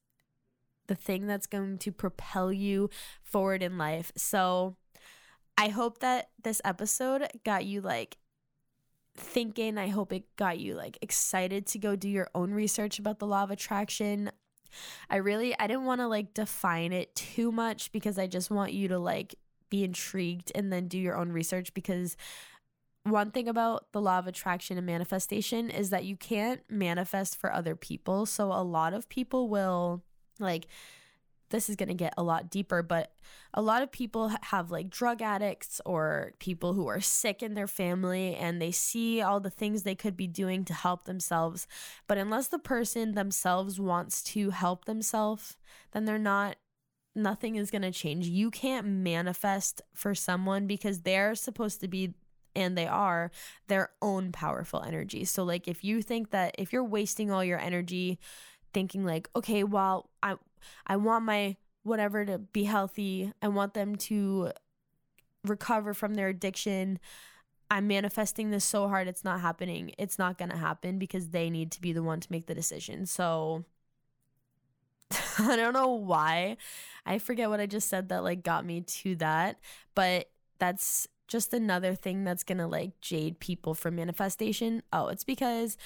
the 0.86 0.94
thing 0.94 1.26
that's 1.26 1.46
going 1.46 1.78
to 1.78 1.92
propel 1.92 2.52
you 2.52 2.90
forward 3.22 3.62
in 3.62 3.78
life. 3.78 4.12
So 4.16 4.76
I 5.56 5.68
hope 5.68 5.98
that 5.98 6.30
this 6.42 6.60
episode 6.64 7.26
got 7.44 7.64
you 7.64 7.80
like 7.80 8.16
thinking. 9.16 9.78
I 9.78 9.88
hope 9.88 10.12
it 10.12 10.24
got 10.36 10.58
you 10.58 10.74
like 10.74 10.98
excited 11.02 11.66
to 11.68 11.78
go 11.78 11.96
do 11.96 12.08
your 12.08 12.28
own 12.34 12.52
research 12.52 12.98
about 12.98 13.18
the 13.18 13.26
law 13.26 13.42
of 13.42 13.50
attraction. 13.50 14.30
I 15.10 15.16
really 15.16 15.58
I 15.58 15.66
didn't 15.66 15.84
want 15.84 16.00
to 16.00 16.08
like 16.08 16.34
define 16.34 16.92
it 16.92 17.14
too 17.14 17.52
much 17.52 17.92
because 17.92 18.18
I 18.18 18.26
just 18.26 18.50
want 18.50 18.72
you 18.72 18.88
to 18.88 18.98
like 18.98 19.34
be 19.70 19.84
intrigued 19.84 20.52
and 20.54 20.72
then 20.72 20.88
do 20.88 20.98
your 20.98 21.16
own 21.16 21.32
research 21.32 21.72
because 21.74 22.16
one 23.04 23.30
thing 23.32 23.48
about 23.48 23.90
the 23.92 24.00
law 24.00 24.18
of 24.18 24.26
attraction 24.26 24.76
and 24.78 24.86
manifestation 24.86 25.70
is 25.70 25.90
that 25.90 26.04
you 26.04 26.16
can't 26.16 26.60
manifest 26.70 27.36
for 27.36 27.52
other 27.52 27.74
people. 27.74 28.26
So 28.26 28.52
a 28.52 28.62
lot 28.62 28.94
of 28.94 29.08
people 29.08 29.48
will 29.48 30.02
like 30.38 30.66
this 31.52 31.70
is 31.70 31.76
going 31.76 31.88
to 31.88 31.94
get 31.94 32.14
a 32.16 32.22
lot 32.22 32.50
deeper, 32.50 32.82
but 32.82 33.12
a 33.54 33.62
lot 33.62 33.82
of 33.82 33.92
people 33.92 34.32
have 34.42 34.70
like 34.70 34.90
drug 34.90 35.22
addicts 35.22 35.80
or 35.86 36.32
people 36.40 36.72
who 36.72 36.88
are 36.88 37.00
sick 37.00 37.42
in 37.42 37.54
their 37.54 37.68
family 37.68 38.34
and 38.34 38.60
they 38.60 38.72
see 38.72 39.20
all 39.20 39.38
the 39.38 39.50
things 39.50 39.82
they 39.82 39.94
could 39.94 40.16
be 40.16 40.26
doing 40.26 40.64
to 40.64 40.74
help 40.74 41.04
themselves. 41.04 41.68
But 42.08 42.18
unless 42.18 42.48
the 42.48 42.58
person 42.58 43.12
themselves 43.12 43.78
wants 43.78 44.22
to 44.24 44.50
help 44.50 44.86
themselves, 44.86 45.56
then 45.92 46.06
they're 46.06 46.18
not, 46.18 46.56
nothing 47.14 47.56
is 47.56 47.70
going 47.70 47.82
to 47.82 47.92
change. 47.92 48.26
You 48.26 48.50
can't 48.50 48.86
manifest 48.86 49.82
for 49.94 50.14
someone 50.14 50.66
because 50.66 51.02
they're 51.02 51.34
supposed 51.34 51.80
to 51.82 51.88
be 51.88 52.14
and 52.54 52.76
they 52.76 52.86
are 52.86 53.30
their 53.68 53.90
own 54.02 54.30
powerful 54.30 54.82
energy. 54.82 55.24
So, 55.24 55.42
like, 55.42 55.66
if 55.66 55.82
you 55.82 56.02
think 56.02 56.32
that 56.32 56.54
if 56.58 56.70
you're 56.70 56.84
wasting 56.84 57.30
all 57.30 57.42
your 57.42 57.58
energy, 57.58 58.18
thinking 58.74 59.06
like, 59.06 59.28
okay, 59.34 59.64
well, 59.64 60.10
I 60.22 60.34
I 60.86 60.96
want 60.96 61.24
my 61.24 61.56
whatever 61.82 62.24
to 62.24 62.38
be 62.38 62.64
healthy. 62.64 63.32
I 63.42 63.48
want 63.48 63.74
them 63.74 63.96
to 63.96 64.52
recover 65.44 65.94
from 65.94 66.14
their 66.14 66.28
addiction. 66.28 66.98
I'm 67.70 67.86
manifesting 67.86 68.50
this 68.50 68.64
so 68.64 68.88
hard 68.88 69.08
it's 69.08 69.24
not 69.24 69.40
happening. 69.40 69.92
It's 69.98 70.18
not 70.18 70.38
going 70.38 70.50
to 70.50 70.56
happen 70.56 70.98
because 70.98 71.30
they 71.30 71.50
need 71.50 71.72
to 71.72 71.80
be 71.80 71.92
the 71.92 72.02
one 72.02 72.20
to 72.20 72.28
make 72.30 72.46
the 72.46 72.54
decision. 72.54 73.06
So 73.06 73.64
I 75.38 75.56
don't 75.56 75.72
know 75.72 75.88
why. 75.88 76.56
I 77.04 77.18
forget 77.18 77.48
what 77.48 77.60
I 77.60 77.66
just 77.66 77.88
said 77.88 78.08
that 78.10 78.22
like 78.22 78.42
got 78.42 78.64
me 78.64 78.82
to 78.82 79.16
that, 79.16 79.58
but 79.94 80.30
that's 80.58 81.08
just 81.28 81.54
another 81.54 81.94
thing 81.94 82.24
that's 82.24 82.44
going 82.44 82.58
to 82.58 82.66
like 82.66 83.00
jade 83.00 83.40
people 83.40 83.74
from 83.74 83.96
manifestation. 83.96 84.82
Oh, 84.92 85.08
it's 85.08 85.24
because 85.24 85.76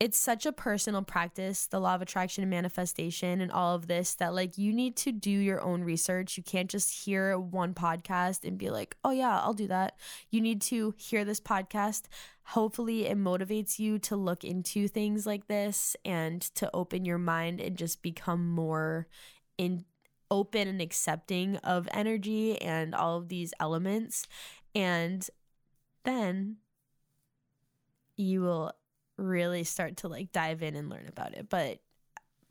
it's 0.00 0.16
such 0.16 0.46
a 0.46 0.52
personal 0.52 1.02
practice, 1.02 1.66
the 1.66 1.78
law 1.78 1.94
of 1.94 2.00
attraction 2.00 2.42
and 2.42 2.50
manifestation 2.50 3.42
and 3.42 3.52
all 3.52 3.74
of 3.74 3.86
this 3.86 4.14
that 4.14 4.34
like 4.34 4.56
you 4.56 4.72
need 4.72 4.96
to 4.96 5.12
do 5.12 5.30
your 5.30 5.60
own 5.60 5.84
research. 5.84 6.38
You 6.38 6.42
can't 6.42 6.70
just 6.70 7.04
hear 7.04 7.38
one 7.38 7.74
podcast 7.74 8.44
and 8.44 8.56
be 8.56 8.70
like, 8.70 8.96
"Oh 9.04 9.10
yeah, 9.10 9.38
I'll 9.40 9.52
do 9.52 9.68
that." 9.68 9.98
You 10.30 10.40
need 10.40 10.62
to 10.62 10.94
hear 10.96 11.24
this 11.24 11.40
podcast. 11.40 12.04
Hopefully 12.44 13.06
it 13.06 13.18
motivates 13.18 13.78
you 13.78 13.98
to 14.00 14.16
look 14.16 14.42
into 14.42 14.88
things 14.88 15.26
like 15.26 15.48
this 15.48 15.94
and 16.02 16.40
to 16.54 16.70
open 16.72 17.04
your 17.04 17.18
mind 17.18 17.60
and 17.60 17.76
just 17.76 18.02
become 18.02 18.50
more 18.50 19.06
in 19.58 19.84
open 20.30 20.66
and 20.66 20.80
accepting 20.80 21.56
of 21.58 21.88
energy 21.92 22.60
and 22.62 22.94
all 22.94 23.18
of 23.18 23.28
these 23.28 23.52
elements 23.58 24.28
and 24.74 25.28
then 26.04 26.56
you 28.16 28.42
will 28.42 28.72
really 29.20 29.64
start 29.64 29.98
to 29.98 30.08
like 30.08 30.32
dive 30.32 30.62
in 30.62 30.76
and 30.76 30.88
learn 30.88 31.06
about 31.08 31.34
it. 31.34 31.48
But 31.48 31.78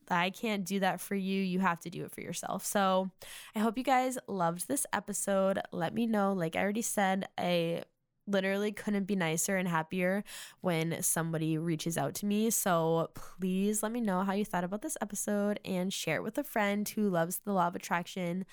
I 0.09 0.29
can't 0.29 0.65
do 0.65 0.79
that 0.79 1.01
for 1.01 1.15
you. 1.15 1.41
You 1.41 1.59
have 1.59 1.79
to 1.81 1.89
do 1.89 2.03
it 2.03 2.11
for 2.11 2.21
yourself. 2.21 2.65
So 2.65 3.11
I 3.55 3.59
hope 3.59 3.77
you 3.77 3.83
guys 3.83 4.17
loved 4.27 4.67
this 4.67 4.85
episode. 4.91 5.59
Let 5.71 5.93
me 5.93 6.05
know. 6.05 6.33
Like 6.33 6.55
I 6.55 6.61
already 6.61 6.81
said, 6.81 7.27
I 7.37 7.83
literally 8.25 8.71
couldn't 8.71 9.05
be 9.05 9.15
nicer 9.15 9.57
and 9.57 9.67
happier 9.67 10.23
when 10.61 11.01
somebody 11.01 11.57
reaches 11.57 11.97
out 11.97 12.13
to 12.15 12.25
me. 12.25 12.49
So 12.49 13.09
please 13.13 13.81
let 13.83 13.91
me 13.91 14.01
know 14.01 14.23
how 14.23 14.33
you 14.33 14.45
thought 14.45 14.63
about 14.63 14.81
this 14.81 14.97
episode 15.01 15.59
and 15.65 15.91
share 15.91 16.17
it 16.17 16.23
with 16.23 16.37
a 16.37 16.43
friend 16.43 16.87
who 16.87 17.09
loves 17.09 17.39
the 17.39 17.53
law 17.53 17.67
of 17.67 17.75
attraction, 17.75 18.45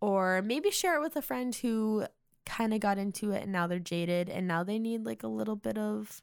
or 0.00 0.42
maybe 0.42 0.70
share 0.70 0.96
it 0.96 1.02
with 1.02 1.16
a 1.16 1.22
friend 1.22 1.54
who 1.54 2.06
kind 2.44 2.72
of 2.72 2.80
got 2.80 2.98
into 2.98 3.32
it 3.32 3.42
and 3.42 3.50
now 3.50 3.66
they're 3.66 3.80
jaded 3.80 4.28
and 4.28 4.46
now 4.46 4.62
they 4.62 4.78
need 4.78 5.04
like 5.04 5.24
a 5.24 5.28
little 5.28 5.56
bit 5.56 5.76
of 5.76 6.22